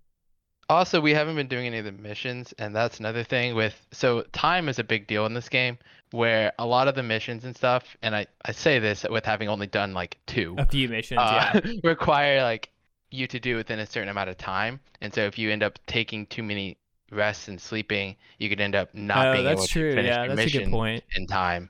Also, 0.74 1.00
we 1.00 1.14
haven't 1.14 1.36
been 1.36 1.48
doing 1.48 1.68
any 1.68 1.78
of 1.78 1.86
the 1.86 1.92
missions, 1.92 2.52
and 2.58 2.76
that's 2.76 3.00
another 3.00 3.24
thing 3.24 3.54
with 3.54 3.80
so 3.92 4.24
time 4.32 4.68
is 4.68 4.80
a 4.80 4.84
big 4.84 5.06
deal 5.06 5.28
in 5.28 5.34
this 5.36 5.48
game 5.48 5.78
where 6.10 6.52
a 6.58 6.66
lot 6.66 6.88
of 6.88 6.96
the 6.96 7.04
missions 7.04 7.46
and 7.46 7.56
stuff, 7.56 7.96
and 8.02 8.16
I, 8.16 8.26
I 8.44 8.54
say 8.54 8.80
this 8.80 9.06
with 9.08 9.24
having 9.24 9.50
only 9.50 9.68
done 9.68 9.94
like 9.94 10.18
two, 10.26 10.56
A 10.58 10.66
few 10.66 10.90
missions, 10.90 11.20
uh, 11.22 11.62
yeah. 11.64 11.72
require 11.84 12.42
like 12.42 12.70
you 13.12 13.28
to 13.28 13.40
do 13.40 13.56
within 13.56 13.78
a 13.82 13.86
certain 13.86 14.10
amount 14.10 14.32
of 14.32 14.38
time. 14.40 14.80
And 15.02 15.14
so 15.14 15.22
if 15.22 15.38
you 15.38 15.52
end 15.52 15.62
up 15.62 15.78
taking 15.86 16.26
too 16.26 16.42
many 16.42 16.76
rests 17.12 17.50
and 17.50 17.62
sleeping, 17.62 18.16
you 18.40 18.50
could 18.50 18.60
end 18.60 18.74
up 18.74 18.96
not 18.96 19.28
oh, 19.28 19.34
being 19.34 19.46
able 19.46 19.60
that's 19.60 19.68
to 19.68 19.74
true. 19.74 19.92
finish 19.94 20.08
Yeah, 20.08 20.26
your 20.26 20.36
that's 20.36 20.52
true. 20.52 20.60
Yeah, 20.62 20.66
that's 20.68 20.72
a 20.72 20.72
mission 20.72 20.72
good 20.72 20.76
point. 20.76 21.04
in 21.16 21.28
time. 21.28 21.70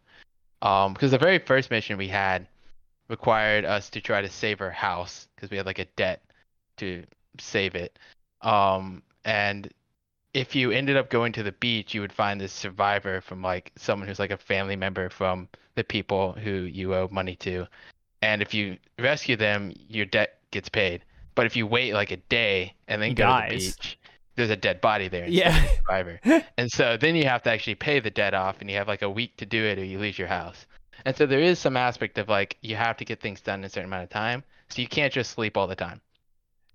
Um, 0.61 0.93
because 0.93 1.11
the 1.11 1.17
very 1.17 1.39
first 1.39 1.71
mission 1.71 1.97
we 1.97 2.07
had 2.07 2.47
required 3.09 3.65
us 3.65 3.89
to 3.89 3.99
try 3.99 4.21
to 4.21 4.29
save 4.29 4.61
our 4.61 4.71
house 4.71 5.27
because 5.35 5.51
we 5.51 5.57
had 5.57 5.65
like 5.65 5.79
a 5.79 5.85
debt 5.97 6.21
to 6.77 7.03
save 7.37 7.75
it. 7.75 7.99
Um, 8.43 9.01
and 9.25 9.71
if 10.33 10.55
you 10.55 10.71
ended 10.71 10.97
up 10.97 11.09
going 11.09 11.31
to 11.33 11.43
the 11.43 11.51
beach, 11.51 11.93
you 11.93 12.01
would 12.01 12.13
find 12.13 12.39
this 12.39 12.51
survivor 12.51 13.21
from 13.21 13.41
like 13.41 13.71
someone 13.75 14.07
who's 14.07 14.19
like 14.19 14.31
a 14.31 14.37
family 14.37 14.75
member 14.75 15.09
from 15.09 15.47
the 15.75 15.83
people 15.83 16.33
who 16.33 16.51
you 16.51 16.93
owe 16.93 17.07
money 17.11 17.35
to. 17.37 17.67
And 18.21 18.41
if 18.41 18.53
you 18.53 18.77
rescue 18.99 19.35
them, 19.35 19.73
your 19.75 20.05
debt 20.05 20.39
gets 20.51 20.69
paid. 20.69 21.03
But 21.35 21.45
if 21.45 21.55
you 21.55 21.67
wait 21.67 21.93
like 21.93 22.11
a 22.11 22.17
day 22.17 22.73
and 22.87 23.01
then 23.01 23.09
He 23.09 23.15
go 23.15 23.25
to 23.25 23.45
the 23.49 23.55
beach, 23.55 23.99
there's 24.35 24.49
a 24.49 24.55
dead 24.55 24.81
body 24.81 25.07
there. 25.07 25.27
Yeah. 25.27 25.67
survivor. 25.77 26.19
And 26.57 26.71
so 26.71 26.97
then 26.97 27.15
you 27.15 27.25
have 27.25 27.43
to 27.43 27.51
actually 27.51 27.75
pay 27.75 27.99
the 27.99 28.11
debt 28.11 28.33
off 28.33 28.61
and 28.61 28.69
you 28.69 28.77
have 28.77 28.87
like 28.87 29.01
a 29.01 29.09
week 29.09 29.37
to 29.37 29.45
do 29.45 29.63
it 29.63 29.77
or 29.77 29.83
you 29.83 29.99
lose 29.99 30.17
your 30.17 30.27
house. 30.27 30.65
And 31.05 31.15
so 31.15 31.25
there 31.25 31.39
is 31.39 31.59
some 31.59 31.75
aspect 31.75 32.17
of 32.17 32.29
like 32.29 32.57
you 32.61 32.75
have 32.75 32.97
to 32.97 33.05
get 33.05 33.19
things 33.19 33.41
done 33.41 33.59
in 33.59 33.65
a 33.65 33.69
certain 33.69 33.89
amount 33.89 34.03
of 34.03 34.09
time. 34.09 34.43
So 34.69 34.81
you 34.81 34.87
can't 34.87 35.11
just 35.11 35.31
sleep 35.31 35.57
all 35.57 35.67
the 35.67 35.75
time. 35.75 36.01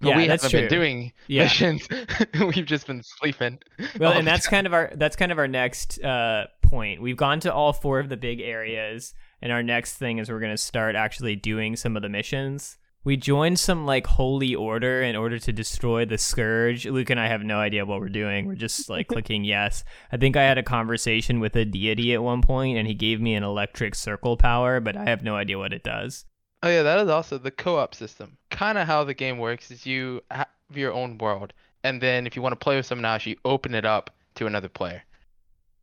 But 0.00 0.08
Yeah, 0.10 0.16
we 0.16 0.26
that's 0.28 0.44
haven't 0.44 0.60
true. 0.60 0.68
been 0.68 0.78
doing 0.78 1.12
Yeah. 1.26 1.42
missions. 1.44 1.88
We've 2.40 2.66
just 2.66 2.86
been 2.86 3.02
sleeping. 3.02 3.58
Well, 3.98 4.12
and 4.12 4.26
that's 4.26 4.44
time. 4.46 4.50
kind 4.50 4.66
of 4.68 4.72
our 4.74 4.92
that's 4.94 5.16
kind 5.16 5.32
of 5.32 5.38
our 5.38 5.48
next 5.48 6.02
uh, 6.04 6.46
point. 6.62 7.02
We've 7.02 7.16
gone 7.16 7.40
to 7.40 7.52
all 7.52 7.72
four 7.72 7.98
of 7.98 8.08
the 8.08 8.16
big 8.16 8.40
areas, 8.40 9.14
and 9.42 9.50
our 9.52 9.62
next 9.62 9.94
thing 9.94 10.18
is 10.18 10.30
we're 10.30 10.40
going 10.40 10.52
to 10.52 10.56
start 10.58 10.94
actually 10.94 11.34
doing 11.36 11.74
some 11.76 11.96
of 11.96 12.02
the 12.02 12.08
missions. 12.08 12.78
We 13.04 13.16
joined 13.16 13.58
some 13.58 13.86
like 13.86 14.06
holy 14.06 14.54
order 14.54 15.02
in 15.02 15.16
order 15.16 15.38
to 15.38 15.52
destroy 15.52 16.04
the 16.04 16.18
scourge. 16.18 16.84
Luke 16.84 17.08
and 17.10 17.18
I 17.18 17.28
have 17.28 17.42
no 17.42 17.58
idea 17.58 17.86
what 17.86 18.00
we're 18.00 18.08
doing. 18.08 18.46
We're 18.46 18.54
just 18.56 18.90
like 18.90 19.08
clicking 19.08 19.44
yes. 19.44 19.82
I 20.12 20.16
think 20.18 20.36
I 20.36 20.42
had 20.42 20.58
a 20.58 20.62
conversation 20.62 21.40
with 21.40 21.56
a 21.56 21.64
deity 21.64 22.12
at 22.12 22.22
one 22.22 22.42
point, 22.42 22.76
and 22.76 22.86
he 22.86 22.94
gave 22.94 23.20
me 23.20 23.34
an 23.34 23.44
electric 23.44 23.94
circle 23.94 24.36
power, 24.36 24.78
but 24.80 24.96
I 24.96 25.04
have 25.04 25.22
no 25.22 25.36
idea 25.36 25.58
what 25.58 25.72
it 25.72 25.82
does. 25.84 26.24
Oh 26.62 26.68
yeah, 26.68 26.82
that 26.82 26.98
is 27.00 27.08
also 27.08 27.38
the 27.38 27.50
co-op 27.50 27.94
system. 27.94 28.36
Kind 28.50 28.78
of 28.78 28.86
how 28.86 29.04
the 29.04 29.14
game 29.14 29.38
works 29.38 29.70
is 29.70 29.86
you 29.86 30.22
have 30.30 30.48
your 30.72 30.92
own 30.92 31.18
world, 31.18 31.52
and 31.84 32.00
then 32.00 32.26
if 32.26 32.34
you 32.36 32.42
want 32.42 32.52
to 32.52 32.56
play 32.64 32.76
with 32.76 32.86
someone 32.86 33.04
else, 33.04 33.26
you 33.26 33.36
open 33.44 33.74
it 33.74 33.84
up 33.84 34.10
to 34.34 34.46
another 34.46 34.68
player. 34.68 35.02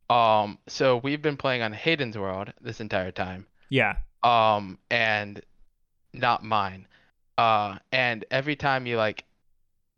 Um, 0.08 0.58
so 0.66 0.98
we've 0.98 1.22
been 1.22 1.36
playing 1.36 1.62
on 1.62 1.72
Hayden's 1.72 2.16
world 2.16 2.52
this 2.60 2.80
entire 2.80 3.10
time. 3.10 3.46
Yeah, 3.70 3.96
Um, 4.22 4.78
and 4.90 5.40
not 6.12 6.44
mine. 6.44 6.86
Uh, 7.36 7.78
and 7.92 8.24
every 8.30 8.56
time 8.56 8.86
you 8.86 8.96
like 8.96 9.24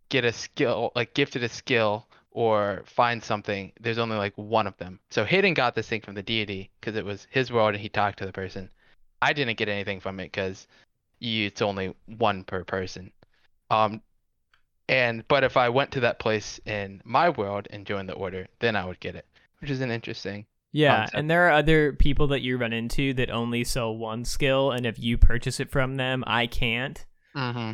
get 0.08 0.24
a 0.24 0.32
skill, 0.32 0.92
like 0.94 1.14
gifted 1.14 1.42
a 1.42 1.48
skill 1.48 2.06
or 2.30 2.82
find 2.86 3.22
something, 3.22 3.72
there's 3.80 3.98
only 3.98 4.16
like 4.16 4.36
one 4.36 4.66
of 4.66 4.76
them. 4.78 5.00
So 5.10 5.24
Hayden 5.24 5.54
got 5.54 5.74
this 5.74 5.88
thing 5.88 6.00
from 6.00 6.14
the 6.14 6.22
deity 6.22 6.70
because 6.80 6.96
it 6.96 7.04
was 7.04 7.26
his 7.30 7.52
world 7.52 7.74
and 7.74 7.82
he 7.82 7.88
talked 7.88 8.18
to 8.18 8.26
the 8.26 8.32
person. 8.32 8.70
I 9.20 9.32
didn't 9.32 9.56
get 9.56 9.68
anything 9.68 10.00
from 10.00 10.20
it 10.20 10.32
because 10.32 10.66
it's 11.20 11.62
only 11.62 11.94
one 12.06 12.44
per 12.44 12.64
person. 12.64 13.12
Um, 13.70 14.02
and 14.88 15.26
but 15.28 15.44
if 15.44 15.56
I 15.56 15.68
went 15.68 15.92
to 15.92 16.00
that 16.00 16.18
place 16.18 16.60
in 16.64 17.02
my 17.04 17.28
world 17.28 17.68
and 17.70 17.86
joined 17.86 18.08
the 18.08 18.14
order, 18.14 18.46
then 18.60 18.76
I 18.76 18.84
would 18.86 19.00
get 19.00 19.14
it, 19.14 19.26
which 19.60 19.70
is 19.70 19.80
an 19.80 19.90
interesting. 19.90 20.46
Yeah, 20.72 20.98
concept. 20.98 21.18
and 21.18 21.30
there 21.30 21.48
are 21.48 21.52
other 21.52 21.92
people 21.94 22.28
that 22.28 22.42
you 22.42 22.58
run 22.58 22.72
into 22.72 23.14
that 23.14 23.30
only 23.30 23.64
sell 23.64 23.96
one 23.96 24.24
skill, 24.24 24.70
and 24.70 24.86
if 24.86 24.98
you 24.98 25.18
purchase 25.18 25.60
it 25.60 25.70
from 25.70 25.96
them, 25.96 26.24
I 26.26 26.46
can't. 26.46 27.04
Mm-hmm. 27.34 27.72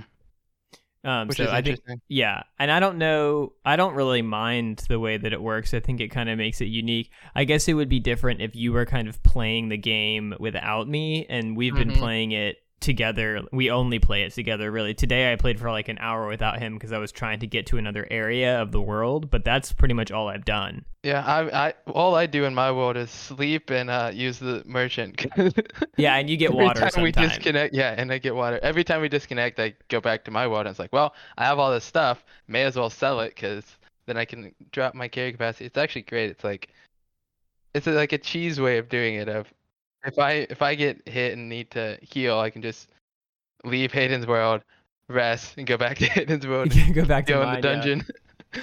Um, 1.05 1.29
Which 1.29 1.37
so 1.37 1.45
is 1.45 1.51
I 1.51 1.61
think, 1.61 1.81
yeah, 2.09 2.45
and 2.59 2.71
I 2.71 2.81
don't 2.81 2.97
know, 2.97 3.53
I 3.65 3.77
don't 3.77 3.95
really 3.95 4.23
mind 4.23 4.85
the 4.89 4.99
way 4.99 5.19
that 5.19 5.35
it 5.35 5.43
works. 5.43 5.75
I 5.75 5.81
think 5.81 6.01
it 6.01 6.09
kind 6.09 6.31
of 6.31 6.39
makes 6.39 6.63
it 6.63 6.67
unique. 6.67 7.11
I 7.35 7.45
guess 7.45 7.69
it 7.69 7.75
would 7.75 7.91
be 7.91 8.01
different 8.01 8.41
if 8.41 8.57
you 8.57 8.73
were 8.73 8.87
kind 8.87 9.07
of 9.07 9.23
playing 9.23 9.69
the 9.69 9.77
game 9.77 10.35
without 10.41 10.89
me, 10.89 11.27
and 11.29 11.57
we've 11.59 11.75
been 11.75 11.91
Mhm. 11.91 11.99
playing 11.99 12.33
it 12.33 12.57
together. 12.81 13.43
We 13.53 13.71
only 13.71 13.99
play 13.99 14.23
it 14.25 14.33
together, 14.33 14.71
really. 14.71 14.95
Today 14.95 15.33
I 15.33 15.37
played 15.37 15.59
for 15.59 15.71
like 15.71 15.89
an 15.89 15.99
hour 16.01 16.29
without 16.29 16.59
him 16.59 16.75
because 16.75 16.93
I 16.93 16.99
was 16.99 17.13
trying 17.13 17.41
to 17.41 17.47
get 17.47 17.67
to 17.67 17.79
another 17.79 18.07
area 18.11 18.61
of 18.61 18.73
the 18.73 18.81
world, 18.81 19.31
but 19.31 19.45
that's 19.45 19.73
pretty 19.73 19.95
much 19.95 20.11
all 20.11 20.29
I've 20.29 20.45
done. 20.45 20.85
Yeah, 21.03 21.25
I, 21.25 21.69
I 21.69 21.75
all 21.87 22.15
I 22.15 22.27
do 22.27 22.45
in 22.45 22.55
my 22.55 22.73
world 22.73 22.97
is 22.97 23.11
sleep 23.11 23.71
and 23.71 23.91
uh, 23.91 24.11
use 24.13 24.39
the 24.39 24.63
merchant. 24.67 25.27
Yeah, 25.97 26.17
and 26.17 26.29
you 26.29 26.37
get 26.37 26.51
Every 26.51 26.65
water 26.65 26.91
time 26.91 27.05
we 27.05 27.13
disconnect, 27.13 27.73
yeah, 27.73 27.95
and 27.97 28.11
I 28.11 28.19
get 28.19 28.35
water. 28.35 28.59
Every 28.63 28.83
time 28.83 29.01
we 29.01 29.09
disconnect, 29.09 29.61
I 29.61 29.75
go 29.89 30.01
back 30.01 30.25
to 30.25 30.33
my 30.33 30.49
world 30.49 30.67
and 30.67 30.71
it's 30.71 30.79
like, 30.81 30.93
well, 30.93 31.15
I 31.39 31.45
have 31.45 31.61
all 31.61 31.71
this 31.71 31.85
stuff. 31.85 32.25
May 32.49 32.65
as 32.65 32.75
well 32.75 32.91
sell 32.91 33.21
it 33.21 33.35
because 33.35 33.65
then 34.07 34.17
I 34.17 34.25
can 34.25 34.53
drop 34.73 34.95
my 34.95 35.07
carry 35.07 35.31
capacity. 35.31 35.67
It's 35.67 35.79
actually 35.79 36.03
great. 36.03 36.31
It's 36.31 36.43
like, 36.43 36.69
it's 37.75 37.87
like 37.87 38.13
a 38.13 38.19
cheese 38.19 38.61
way 38.61 38.79
of 38.79 38.89
doing 38.89 39.15
it. 39.15 39.29
Of 39.29 39.47
if 40.05 40.19
I 40.19 40.47
if 40.51 40.63
I 40.63 40.75
get 40.75 41.09
hit 41.09 41.33
and 41.33 41.49
need 41.49 41.71
to 41.73 41.99
heal, 42.03 42.39
I 42.39 42.51
can 42.51 42.63
just 42.63 42.89
leave 43.65 43.93
Hayden's 43.93 44.27
world, 44.27 44.63
rest, 45.09 45.55
and 45.57 45.67
go 45.67 45.77
back 45.77 45.99
to 45.99 46.07
Hayden's 46.07 46.47
world. 46.47 46.73
Go 46.95 47.05
back 47.05 47.27
to 47.27 47.33
Go 47.33 47.43
in 47.43 47.47
mine, 47.47 47.61
the 47.61 47.69
yeah. 47.69 47.75
dungeon. 47.75 48.07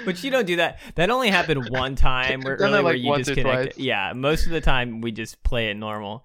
But 0.06 0.23
you 0.23 0.32
don't 0.32 0.47
do 0.47 0.56
that. 0.58 0.80
That 0.95 1.10
only 1.10 1.30
happened 1.30 1.67
one 1.69 1.95
time 1.95 2.41
where 2.41 2.56
really 2.58 2.71
that, 2.71 2.84
where 2.84 2.95
you 2.95 3.10
once 3.10 3.27
or 3.27 3.36
disconnect. 3.36 3.75
twice. 3.75 3.84
Yeah, 3.84 4.13
most 4.13 4.45
of 4.45 4.51
the 4.51 4.62
time 4.62 5.01
we 5.01 5.12
just 5.12 5.41
play 5.43 5.69
it 5.69 5.75
normal. 5.75 6.23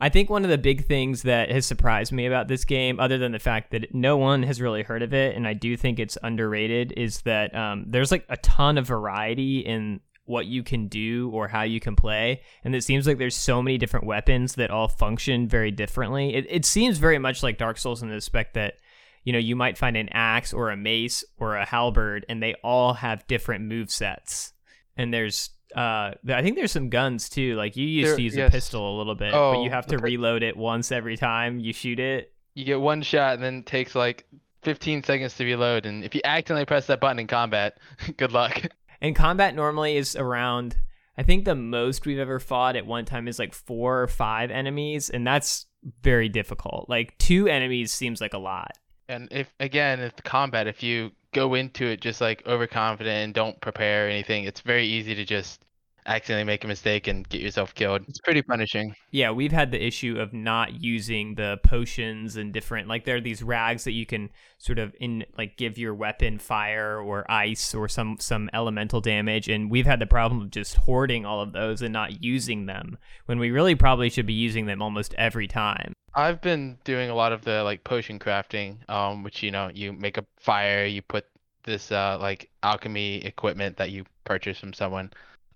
I 0.00 0.08
think 0.08 0.28
one 0.28 0.44
of 0.44 0.50
the 0.50 0.58
big 0.58 0.86
things 0.86 1.22
that 1.22 1.50
has 1.50 1.64
surprised 1.64 2.12
me 2.12 2.26
about 2.26 2.48
this 2.48 2.64
game, 2.64 2.98
other 2.98 3.16
than 3.16 3.32
the 3.32 3.38
fact 3.38 3.70
that 3.70 3.94
no 3.94 4.16
one 4.16 4.42
has 4.42 4.60
really 4.60 4.82
heard 4.82 5.02
of 5.02 5.14
it, 5.14 5.36
and 5.36 5.46
I 5.46 5.54
do 5.54 5.76
think 5.76 5.98
it's 5.98 6.18
underrated, 6.22 6.92
is 6.96 7.22
that 7.22 7.54
um, 7.54 7.84
there's 7.86 8.10
like 8.10 8.26
a 8.28 8.36
ton 8.38 8.76
of 8.76 8.86
variety 8.86 9.60
in 9.60 10.00
what 10.26 10.46
you 10.46 10.62
can 10.62 10.88
do 10.88 11.30
or 11.34 11.48
how 11.48 11.62
you 11.62 11.80
can 11.80 11.94
play, 11.96 12.40
and 12.64 12.74
it 12.74 12.82
seems 12.82 13.06
like 13.06 13.18
there's 13.18 13.36
so 13.36 13.60
many 13.62 13.76
different 13.78 14.06
weapons 14.06 14.54
that 14.54 14.70
all 14.70 14.88
function 14.88 15.48
very 15.48 15.70
differently. 15.70 16.34
It, 16.34 16.46
it 16.48 16.64
seems 16.64 16.98
very 16.98 17.18
much 17.18 17.42
like 17.42 17.58
Dark 17.58 17.78
Souls 17.78 18.02
in 18.02 18.08
the 18.08 18.14
respect 18.14 18.54
that 18.54 18.74
you 19.22 19.32
know, 19.32 19.38
you 19.38 19.56
might 19.56 19.78
find 19.78 19.96
an 19.96 20.10
axe 20.12 20.52
or 20.52 20.68
a 20.70 20.76
mace 20.76 21.24
or 21.38 21.56
a 21.56 21.64
halberd, 21.64 22.26
and 22.28 22.42
they 22.42 22.54
all 22.62 22.92
have 22.92 23.26
different 23.26 23.64
move 23.64 23.90
sets. 23.90 24.52
And 24.98 25.14
there's 25.14 25.48
Uh, 25.74 26.12
I 26.28 26.42
think 26.42 26.56
there's 26.56 26.70
some 26.72 26.90
guns 26.90 27.28
too. 27.30 27.56
Like 27.56 27.74
you 27.74 27.86
used 27.86 28.10
There- 28.10 28.16
to 28.16 28.22
use 28.22 28.36
yes. 28.36 28.48
a 28.48 28.52
pistol 28.52 28.94
a 28.94 28.98
little 28.98 29.14
bit, 29.14 29.32
but 29.32 29.38
Oh, 29.58 29.64
you 29.64 29.70
have 29.70 29.86
to 29.86 29.96
reload 29.98 30.42
it 30.42 30.56
once 30.58 30.92
every 30.92 31.16
time 31.16 31.58
you 31.58 31.72
shoot 31.72 31.98
it. 31.98 32.32
You 32.54 32.64
get 32.66 32.80
one 32.80 33.00
shot 33.02 33.34
and 33.34 33.42
then 33.42 33.54
it 33.60 33.66
takes 33.66 33.94
like 33.94 34.26
15 34.62 35.02
seconds 35.02 35.34
to 35.38 35.44
reload, 35.44 35.84
and 35.86 36.04
if 36.04 36.14
you 36.14 36.20
accidentally 36.24 36.66
press 36.66 36.86
that 36.88 37.00
button 37.00 37.18
in 37.18 37.26
combat, 37.26 37.78
good 38.18 38.32
luck. 38.32 38.60
And 39.04 39.14
combat 39.14 39.54
normally 39.54 39.98
is 39.98 40.16
around. 40.16 40.78
I 41.18 41.24
think 41.24 41.44
the 41.44 41.54
most 41.54 42.06
we've 42.06 42.18
ever 42.18 42.40
fought 42.40 42.74
at 42.74 42.86
one 42.86 43.04
time 43.04 43.28
is 43.28 43.38
like 43.38 43.52
four 43.52 44.00
or 44.00 44.08
five 44.08 44.50
enemies, 44.50 45.10
and 45.10 45.26
that's 45.26 45.66
very 46.00 46.30
difficult. 46.30 46.88
Like 46.88 47.18
two 47.18 47.46
enemies 47.46 47.92
seems 47.92 48.22
like 48.22 48.32
a 48.32 48.38
lot. 48.38 48.70
And 49.10 49.28
if 49.30 49.52
again, 49.60 50.00
if 50.00 50.16
combat, 50.24 50.66
if 50.68 50.82
you 50.82 51.10
go 51.34 51.52
into 51.52 51.84
it 51.84 52.00
just 52.00 52.22
like 52.22 52.46
overconfident 52.46 53.24
and 53.24 53.34
don't 53.34 53.60
prepare 53.60 54.08
anything, 54.08 54.44
it's 54.44 54.62
very 54.62 54.86
easy 54.86 55.14
to 55.14 55.24
just 55.26 55.62
accidentally 56.06 56.44
make 56.44 56.64
a 56.64 56.68
mistake 56.68 57.06
and 57.06 57.28
get 57.28 57.40
yourself 57.40 57.74
killed. 57.74 58.02
It's 58.08 58.20
pretty 58.20 58.42
punishing. 58.42 58.94
Yeah, 59.10 59.30
we've 59.30 59.52
had 59.52 59.70
the 59.70 59.84
issue 59.84 60.18
of 60.18 60.32
not 60.32 60.82
using 60.82 61.34
the 61.34 61.58
potions 61.62 62.36
and 62.36 62.52
different 62.52 62.88
like 62.88 63.04
there 63.04 63.16
are 63.16 63.20
these 63.20 63.42
rags 63.42 63.84
that 63.84 63.92
you 63.92 64.06
can 64.06 64.30
sort 64.58 64.78
of 64.78 64.94
in 65.00 65.24
like 65.38 65.56
give 65.56 65.78
your 65.78 65.94
weapon 65.94 66.38
fire 66.38 67.00
or 67.00 67.30
ice 67.30 67.74
or 67.74 67.88
some 67.88 68.16
some 68.20 68.50
elemental 68.52 69.00
damage 69.00 69.48
and 69.48 69.70
we've 69.70 69.86
had 69.86 70.00
the 70.00 70.06
problem 70.06 70.42
of 70.42 70.50
just 70.50 70.74
hoarding 70.76 71.24
all 71.24 71.40
of 71.40 71.52
those 71.52 71.82
and 71.82 71.92
not 71.92 72.22
using 72.22 72.66
them 72.66 72.98
when 73.26 73.38
we 73.38 73.50
really 73.50 73.74
probably 73.74 74.10
should 74.10 74.26
be 74.26 74.34
using 74.34 74.66
them 74.66 74.82
almost 74.82 75.14
every 75.14 75.48
time. 75.48 75.92
I've 76.14 76.40
been 76.40 76.78
doing 76.84 77.10
a 77.10 77.14
lot 77.14 77.32
of 77.32 77.42
the 77.42 77.64
like 77.64 77.82
potion 77.82 78.18
crafting, 78.18 78.88
um, 78.88 79.22
which 79.24 79.42
you 79.42 79.50
know 79.50 79.70
you 79.74 79.92
make 79.92 80.16
a 80.16 80.24
fire, 80.38 80.84
you 80.84 81.02
put 81.02 81.26
this 81.64 81.90
uh 81.90 82.18
like 82.20 82.50
alchemy 82.62 83.24
equipment 83.24 83.78
that 83.78 83.90
you 83.90 84.04
purchase 84.24 84.58
from 84.58 84.74
someone 84.74 85.10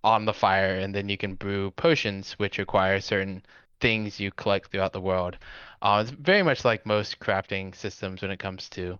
on 0.04 0.24
the 0.24 0.32
fire, 0.32 0.76
and 0.76 0.94
then 0.94 1.08
you 1.08 1.16
can 1.16 1.34
brew 1.34 1.70
potions, 1.72 2.32
which 2.34 2.58
require 2.58 3.00
certain 3.00 3.42
things 3.80 4.20
you 4.20 4.30
collect 4.32 4.70
throughout 4.70 4.92
the 4.92 5.00
world. 5.00 5.36
Uh, 5.82 6.02
it's 6.02 6.10
very 6.10 6.42
much 6.42 6.64
like 6.64 6.86
most 6.86 7.18
crafting 7.20 7.74
systems 7.74 8.22
when 8.22 8.30
it 8.30 8.38
comes 8.38 8.68
to 8.68 8.98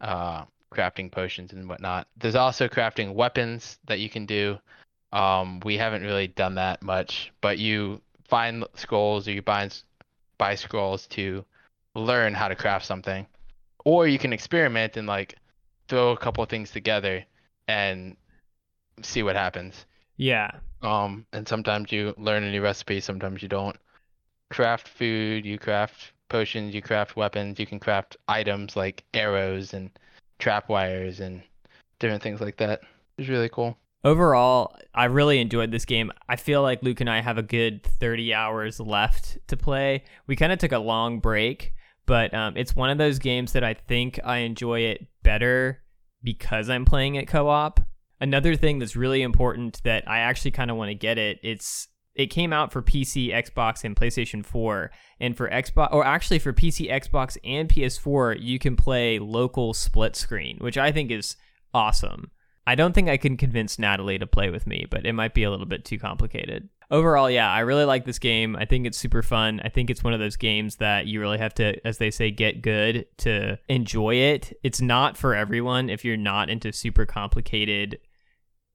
uh 0.00 0.44
crafting 0.74 1.10
potions 1.10 1.52
and 1.52 1.68
whatnot. 1.68 2.08
There's 2.16 2.34
also 2.34 2.68
crafting 2.68 3.14
weapons 3.14 3.78
that 3.86 4.00
you 4.00 4.10
can 4.10 4.26
do. 4.26 4.58
Um, 5.12 5.60
we 5.60 5.76
haven't 5.76 6.02
really 6.02 6.26
done 6.26 6.56
that 6.56 6.82
much, 6.82 7.32
but 7.40 7.58
you 7.58 8.00
find 8.28 8.64
scrolls 8.74 9.28
or 9.28 9.32
you 9.32 9.42
buy 9.42 9.70
buy 10.36 10.56
scrolls 10.56 11.06
to 11.08 11.44
learn 11.94 12.34
how 12.34 12.48
to 12.48 12.56
craft 12.56 12.86
something, 12.86 13.26
or 13.84 14.08
you 14.08 14.18
can 14.18 14.32
experiment 14.32 14.96
and 14.96 15.06
like 15.06 15.36
throw 15.88 16.10
a 16.10 16.16
couple 16.16 16.44
things 16.46 16.70
together 16.72 17.24
and 17.68 18.16
see 19.02 19.22
what 19.22 19.36
happens. 19.36 19.86
Yeah. 20.16 20.50
Um, 20.82 21.26
and 21.32 21.46
sometimes 21.48 21.90
you 21.90 22.14
learn 22.18 22.44
a 22.44 22.50
new 22.50 22.62
recipe, 22.62 23.00
sometimes 23.00 23.42
you 23.42 23.48
don't. 23.48 23.76
Craft 24.50 24.88
food, 24.88 25.44
you 25.44 25.58
craft 25.58 26.12
potions, 26.28 26.74
you 26.74 26.82
craft 26.82 27.16
weapons, 27.16 27.58
you 27.58 27.66
can 27.66 27.80
craft 27.80 28.16
items 28.28 28.76
like 28.76 29.04
arrows 29.14 29.74
and 29.74 29.90
trap 30.38 30.68
wires 30.68 31.20
and 31.20 31.42
different 31.98 32.22
things 32.22 32.40
like 32.40 32.56
that. 32.58 32.82
It's 33.18 33.28
really 33.28 33.48
cool. 33.48 33.76
Overall, 34.04 34.76
I 34.94 35.06
really 35.06 35.40
enjoyed 35.40 35.70
this 35.70 35.86
game. 35.86 36.12
I 36.28 36.36
feel 36.36 36.60
like 36.60 36.82
Luke 36.82 37.00
and 37.00 37.08
I 37.08 37.22
have 37.22 37.38
a 37.38 37.42
good 37.42 37.82
30 37.82 38.34
hours 38.34 38.78
left 38.78 39.38
to 39.48 39.56
play. 39.56 40.04
We 40.26 40.36
kind 40.36 40.52
of 40.52 40.58
took 40.58 40.72
a 40.72 40.78
long 40.78 41.20
break, 41.20 41.72
but 42.04 42.34
um, 42.34 42.54
it's 42.56 42.76
one 42.76 42.90
of 42.90 42.98
those 42.98 43.18
games 43.18 43.52
that 43.52 43.64
I 43.64 43.72
think 43.72 44.20
I 44.22 44.38
enjoy 44.38 44.80
it 44.80 45.06
better 45.22 45.82
because 46.22 46.68
I'm 46.68 46.84
playing 46.84 47.14
it 47.14 47.26
co-op. 47.26 47.80
Another 48.20 48.56
thing 48.56 48.78
that's 48.78 48.96
really 48.96 49.22
important 49.22 49.82
that 49.84 50.08
I 50.08 50.20
actually 50.20 50.52
kind 50.52 50.70
of 50.70 50.76
want 50.76 50.90
to 50.90 50.94
get 50.94 51.18
it. 51.18 51.38
It's 51.42 51.88
it 52.14 52.26
came 52.26 52.52
out 52.52 52.72
for 52.72 52.80
PC, 52.80 53.32
Xbox, 53.32 53.82
and 53.82 53.96
PlayStation 53.96 54.44
4. 54.44 54.90
And 55.20 55.36
for 55.36 55.48
Xbox, 55.50 55.92
or 55.92 56.04
actually 56.04 56.38
for 56.38 56.52
PC, 56.52 56.90
Xbox, 56.90 57.36
and 57.44 57.68
PS4, 57.68 58.36
you 58.40 58.58
can 58.58 58.76
play 58.76 59.18
local 59.18 59.74
split 59.74 60.14
screen, 60.14 60.58
which 60.60 60.78
I 60.78 60.92
think 60.92 61.10
is 61.10 61.36
awesome. 61.72 62.30
I 62.66 62.76
don't 62.76 62.94
think 62.94 63.08
I 63.08 63.16
can 63.16 63.36
convince 63.36 63.78
Natalie 63.78 64.18
to 64.18 64.26
play 64.26 64.48
with 64.48 64.66
me, 64.66 64.86
but 64.88 65.04
it 65.04 65.12
might 65.12 65.34
be 65.34 65.42
a 65.42 65.50
little 65.50 65.66
bit 65.66 65.84
too 65.84 65.98
complicated. 65.98 66.68
Overall, 66.90 67.30
yeah, 67.30 67.50
I 67.50 67.60
really 67.60 67.84
like 67.84 68.04
this 68.04 68.18
game. 68.18 68.56
I 68.56 68.64
think 68.64 68.86
it's 68.86 68.98
super 68.98 69.22
fun. 69.22 69.60
I 69.64 69.68
think 69.68 69.90
it's 69.90 70.04
one 70.04 70.12
of 70.12 70.20
those 70.20 70.36
games 70.36 70.76
that 70.76 71.06
you 71.06 71.20
really 71.20 71.38
have 71.38 71.54
to, 71.54 71.86
as 71.86 71.98
they 71.98 72.10
say, 72.10 72.30
get 72.30 72.62
good 72.62 73.06
to 73.18 73.58
enjoy 73.68 74.16
it. 74.16 74.52
It's 74.62 74.80
not 74.80 75.16
for 75.16 75.34
everyone 75.34 75.88
if 75.88 76.04
you're 76.04 76.16
not 76.16 76.50
into 76.50 76.72
super 76.72 77.06
complicated 77.06 77.98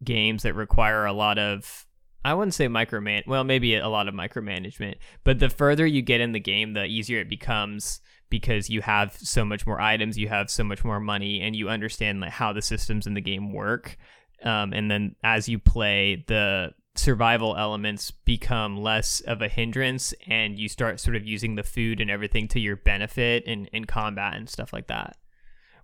games 0.03 0.43
that 0.43 0.53
require 0.53 1.05
a 1.05 1.13
lot 1.13 1.37
of 1.37 1.85
I 2.23 2.33
wouldn't 2.33 2.53
say 2.53 2.67
microman 2.67 3.25
well 3.27 3.43
maybe 3.43 3.75
a 3.75 3.87
lot 3.87 4.07
of 4.07 4.13
micromanagement 4.13 4.95
but 5.23 5.39
the 5.39 5.49
further 5.49 5.85
you 5.85 6.01
get 6.01 6.21
in 6.21 6.31
the 6.31 6.39
game 6.39 6.73
the 6.73 6.85
easier 6.85 7.19
it 7.19 7.29
becomes 7.29 7.99
because 8.29 8.69
you 8.69 8.81
have 8.81 9.17
so 9.17 9.43
much 9.43 9.65
more 9.65 9.79
items 9.79 10.17
you 10.17 10.27
have 10.29 10.49
so 10.49 10.63
much 10.63 10.83
more 10.83 10.99
money 10.99 11.41
and 11.41 11.55
you 11.55 11.69
understand 11.69 12.21
like 12.21 12.31
how 12.31 12.53
the 12.53 12.61
systems 12.61 13.07
in 13.07 13.13
the 13.13 13.21
game 13.21 13.51
work 13.51 13.97
um, 14.43 14.71
and 14.71 14.89
then 14.89 15.15
as 15.23 15.49
you 15.49 15.59
play 15.59 16.23
the 16.27 16.71
survival 16.99 17.55
elements 17.55 18.11
become 18.11 18.77
less 18.77 19.19
of 19.21 19.41
a 19.41 19.47
hindrance 19.47 20.13
and 20.27 20.59
you 20.59 20.67
start 20.69 20.99
sort 20.99 21.15
of 21.15 21.25
using 21.25 21.55
the 21.55 21.63
food 21.63 21.99
and 22.01 22.11
everything 22.11 22.47
to 22.49 22.59
your 22.59 22.75
benefit 22.75 23.43
in, 23.45 23.65
in 23.67 23.85
combat 23.85 24.35
and 24.35 24.49
stuff 24.49 24.71
like 24.73 24.87
that 24.87 25.17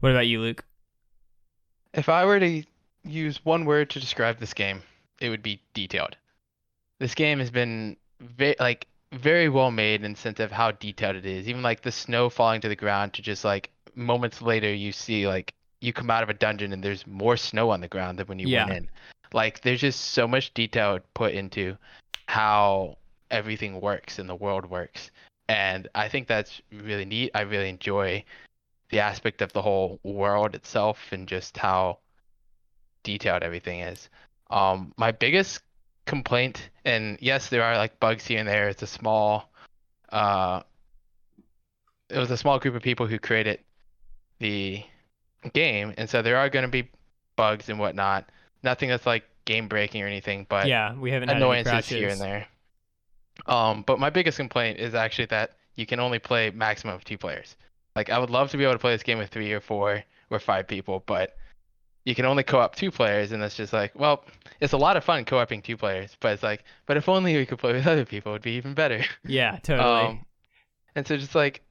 what 0.01 0.11
about 0.11 0.27
you 0.27 0.39
luke 0.41 0.65
If 1.93 2.09
I 2.09 2.25
were 2.25 2.39
to 2.39 2.63
use 3.03 3.43
one 3.45 3.65
word 3.65 3.89
to 3.91 3.99
describe 3.99 4.39
this 4.39 4.53
game, 4.53 4.81
it 5.21 5.29
would 5.29 5.41
be 5.43 5.61
detailed. 5.73 6.17
This 6.99 7.15
game 7.15 7.39
has 7.39 7.49
been 7.51 7.95
ve- 8.19 8.55
like 8.59 8.87
very 9.13 9.47
well 9.47 9.71
made 9.71 10.03
in 10.03 10.11
the 10.13 10.17
sense 10.19 10.39
of 10.41 10.51
how 10.51 10.71
detailed 10.71 11.15
it 11.15 11.25
is. 11.25 11.47
Even 11.47 11.61
like 11.61 11.81
the 11.83 11.91
snow 11.91 12.29
falling 12.29 12.59
to 12.61 12.67
the 12.67 12.75
ground 12.75 13.13
to 13.13 13.21
just 13.21 13.45
like 13.45 13.69
moments 13.95 14.41
later 14.41 14.73
you 14.73 14.91
see 14.91 15.25
like 15.27 15.53
you 15.79 15.93
come 15.93 16.09
out 16.11 16.23
of 16.23 16.29
a 16.29 16.33
dungeon 16.33 16.73
and 16.73 16.83
there's 16.83 17.07
more 17.07 17.37
snow 17.37 17.69
on 17.69 17.79
the 17.79 17.87
ground 17.87 18.19
than 18.19 18.27
when 18.27 18.39
you 18.39 18.47
Yeah. 18.47 18.65
went 18.65 18.77
in. 18.77 18.89
Like 19.35 19.61
there's 19.61 19.81
just 19.81 19.99
so 20.13 20.27
much 20.27 20.53
detail 20.53 20.99
put 21.13 21.33
into 21.33 21.77
how 22.27 22.97
everything 23.29 23.81
works 23.81 24.17
and 24.17 24.29
the 24.29 24.35
world 24.35 24.65
works. 24.65 25.11
And 25.49 25.89
I 25.93 26.07
think 26.07 26.27
that's 26.27 26.61
really 26.71 27.03
neat. 27.03 27.31
I 27.35 27.41
really 27.41 27.67
enjoy 27.67 28.23
the 28.91 29.01
aspect 29.01 29.41
of 29.41 29.51
the 29.51 29.61
whole 29.61 29.99
world 30.03 30.55
itself 30.55 30.99
and 31.11 31.27
just 31.27 31.57
how 31.57 31.99
detailed 33.03 33.43
everything 33.43 33.81
is. 33.81 34.09
Um, 34.49 34.93
my 34.97 35.11
biggest 35.11 35.59
complaint, 36.05 36.69
and 36.85 37.17
yes, 37.19 37.49
there 37.49 37.63
are 37.63 37.77
like 37.77 37.99
bugs 37.99 38.25
here 38.25 38.39
and 38.39 38.47
there. 38.47 38.69
It's 38.69 38.83
a 38.83 38.87
small, 38.87 39.51
uh, 40.13 40.61
it 42.09 42.17
was 42.17 42.31
a 42.31 42.37
small 42.37 42.57
group 42.57 42.75
of 42.75 42.81
people 42.81 43.05
who 43.05 43.19
created 43.19 43.59
the 44.39 44.81
game, 45.51 45.93
and 45.97 46.09
so 46.09 46.21
there 46.21 46.37
are 46.37 46.49
going 46.49 46.63
to 46.63 46.71
be 46.71 46.89
bugs 47.35 47.67
and 47.67 47.79
whatnot. 47.79 48.29
Nothing 48.65 48.89
that's 48.89 49.05
like 49.05 49.23
game 49.45 49.67
breaking 49.69 50.01
or 50.01 50.07
anything, 50.07 50.45
but 50.49 50.67
yeah 50.67 50.93
we 50.95 51.11
haven't 51.11 51.29
annoyances 51.29 51.87
here 51.87 52.09
and 52.09 52.19
there. 52.19 52.47
Um, 53.45 53.83
but 53.85 53.99
my 53.99 54.09
biggest 54.09 54.37
complaint 54.37 54.79
is 54.79 54.95
actually 54.95 55.27
that 55.27 55.51
you 55.75 55.85
can 55.85 55.99
only 55.99 56.19
play 56.19 56.49
maximum 56.49 56.95
of 56.95 57.03
two 57.03 57.17
players. 57.17 57.55
Like 57.95 58.09
I 58.09 58.17
would 58.19 58.29
love 58.29 58.51
to 58.51 58.57
be 58.57 58.63
able 58.63 58.73
to 58.73 58.79
play 58.79 58.93
this 58.93 59.03
game 59.03 59.17
with 59.19 59.29
three 59.29 59.53
or 59.53 59.61
four 59.61 60.03
or 60.29 60.39
five 60.39 60.67
people, 60.67 61.03
but 61.05 61.35
you 62.05 62.13
can 62.15 62.25
only 62.25 62.43
co-op 62.43 62.75
two 62.75 62.91
players, 62.91 63.31
and 63.31 63.41
it's 63.41 63.55
just 63.55 63.73
like, 63.73 63.91
well, 63.97 64.23
it's 64.59 64.73
a 64.73 64.77
lot 64.77 64.95
of 64.95 65.03
fun 65.03 65.25
co-oping 65.25 65.61
two 65.61 65.75
players, 65.75 66.15
but 66.19 66.33
it's 66.33 66.43
like, 66.43 66.63
but 66.85 66.97
if 66.97 67.09
only 67.09 67.35
we 67.35 67.45
could 67.45 67.57
play 67.57 67.73
with 67.73 67.87
other 67.93 68.05
people, 68.05 68.33
it'd 68.33 68.41
be 68.43 68.51
even 68.51 68.73
better. 68.73 69.03
yeah 69.25 69.57
totally 69.63 69.89
Um, 69.89 70.25
and 70.95 71.07
so 71.07 71.17
just 71.17 71.35
like, 71.35 71.61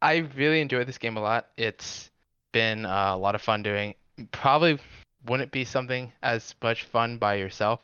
I 0.00 0.18
really 0.36 0.60
enjoyed 0.60 0.86
this 0.86 0.98
game 0.98 1.16
a 1.16 1.20
lot. 1.20 1.48
It's 1.56 2.10
been 2.52 2.86
uh, 2.86 3.14
a 3.14 3.18
lot 3.18 3.34
of 3.34 3.42
fun 3.42 3.62
doing. 3.62 3.94
Probably 4.32 4.78
wouldn't 5.26 5.52
be 5.52 5.64
something 5.64 6.12
as 6.22 6.54
much 6.62 6.84
fun 6.84 7.18
by 7.18 7.34
yourself. 7.34 7.80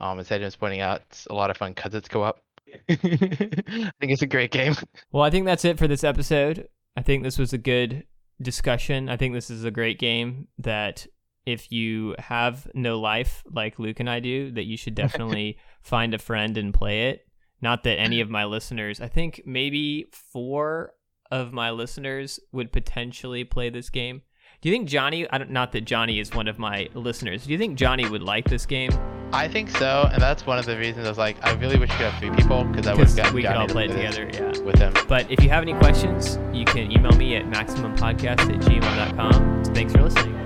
Um, 0.00 0.18
as 0.18 0.28
Hayden 0.28 0.44
was 0.44 0.56
pointing 0.56 0.80
out, 0.80 1.02
it's 1.08 1.26
a 1.26 1.34
lot 1.34 1.50
of 1.50 1.56
fun 1.56 1.72
because 1.72 1.94
it's 1.94 2.08
co-op. 2.08 2.40
I 2.88 2.96
think 2.96 3.92
it's 4.00 4.22
a 4.22 4.26
great 4.26 4.50
game. 4.50 4.74
Well, 5.12 5.22
I 5.22 5.30
think 5.30 5.46
that's 5.46 5.64
it 5.64 5.78
for 5.78 5.86
this 5.86 6.04
episode. 6.04 6.68
I 6.96 7.02
think 7.02 7.22
this 7.22 7.38
was 7.38 7.52
a 7.52 7.58
good 7.58 8.04
discussion. 8.42 9.08
I 9.08 9.16
think 9.16 9.34
this 9.34 9.50
is 9.50 9.64
a 9.64 9.70
great 9.70 9.98
game 9.98 10.48
that 10.58 11.06
if 11.46 11.70
you 11.70 12.14
have 12.18 12.68
no 12.74 12.98
life 12.98 13.44
like 13.50 13.78
Luke 13.78 14.00
and 14.00 14.08
I 14.08 14.20
do, 14.20 14.50
that 14.52 14.64
you 14.64 14.76
should 14.76 14.94
definitely 14.94 15.58
find 15.82 16.14
a 16.14 16.18
friend 16.18 16.56
and 16.56 16.72
play 16.72 17.10
it. 17.10 17.26
Not 17.60 17.84
that 17.84 17.98
any 17.98 18.20
of 18.20 18.28
my 18.30 18.44
listeners, 18.44 19.00
I 19.00 19.08
think 19.08 19.42
maybe 19.46 20.06
four 20.12 20.92
of 21.30 21.52
my 21.52 21.70
listeners 21.70 22.40
would 22.52 22.72
potentially 22.72 23.44
play 23.44 23.70
this 23.70 23.90
game. 23.90 24.22
Do 24.64 24.70
you 24.70 24.76
think 24.76 24.88
Johnny, 24.88 25.28
I 25.28 25.36
don't, 25.36 25.50
not 25.50 25.72
that 25.72 25.82
Johnny 25.82 26.18
is 26.18 26.32
one 26.32 26.48
of 26.48 26.58
my 26.58 26.88
listeners, 26.94 27.44
do 27.44 27.52
you 27.52 27.58
think 27.58 27.76
Johnny 27.76 28.08
would 28.08 28.22
like 28.22 28.48
this 28.48 28.64
game? 28.64 28.90
I 29.30 29.46
think 29.46 29.68
so, 29.68 30.08
and 30.10 30.22
that's 30.22 30.46
one 30.46 30.58
of 30.58 30.64
the 30.64 30.78
reasons 30.78 31.04
I 31.04 31.10
was 31.10 31.18
like, 31.18 31.36
I 31.44 31.52
really 31.52 31.78
wish 31.78 31.90
we 31.90 31.96
could 31.96 32.06
have 32.06 32.18
three 32.18 32.30
people 32.30 32.64
because 32.64 32.86
I 32.86 32.94
would 32.94 33.06
have 33.06 33.14
gotten 33.14 33.34
we 33.34 33.42
could 33.42 33.48
Johnny 33.48 33.60
all 33.60 33.66
to 33.66 33.72
play 33.74 33.84
it 33.84 33.88
together, 33.88 34.30
yeah. 34.32 34.58
with 34.62 34.78
him. 34.78 34.94
But 35.06 35.30
if 35.30 35.42
you 35.42 35.50
have 35.50 35.62
any 35.62 35.74
questions, 35.74 36.38
you 36.54 36.64
can 36.64 36.90
email 36.90 37.12
me 37.12 37.36
at 37.36 37.44
maximumpodcast 37.44 38.40
at 38.40 38.60
gmail.com. 38.62 39.64
Thanks 39.74 39.92
for 39.92 40.02
listening. 40.02 40.43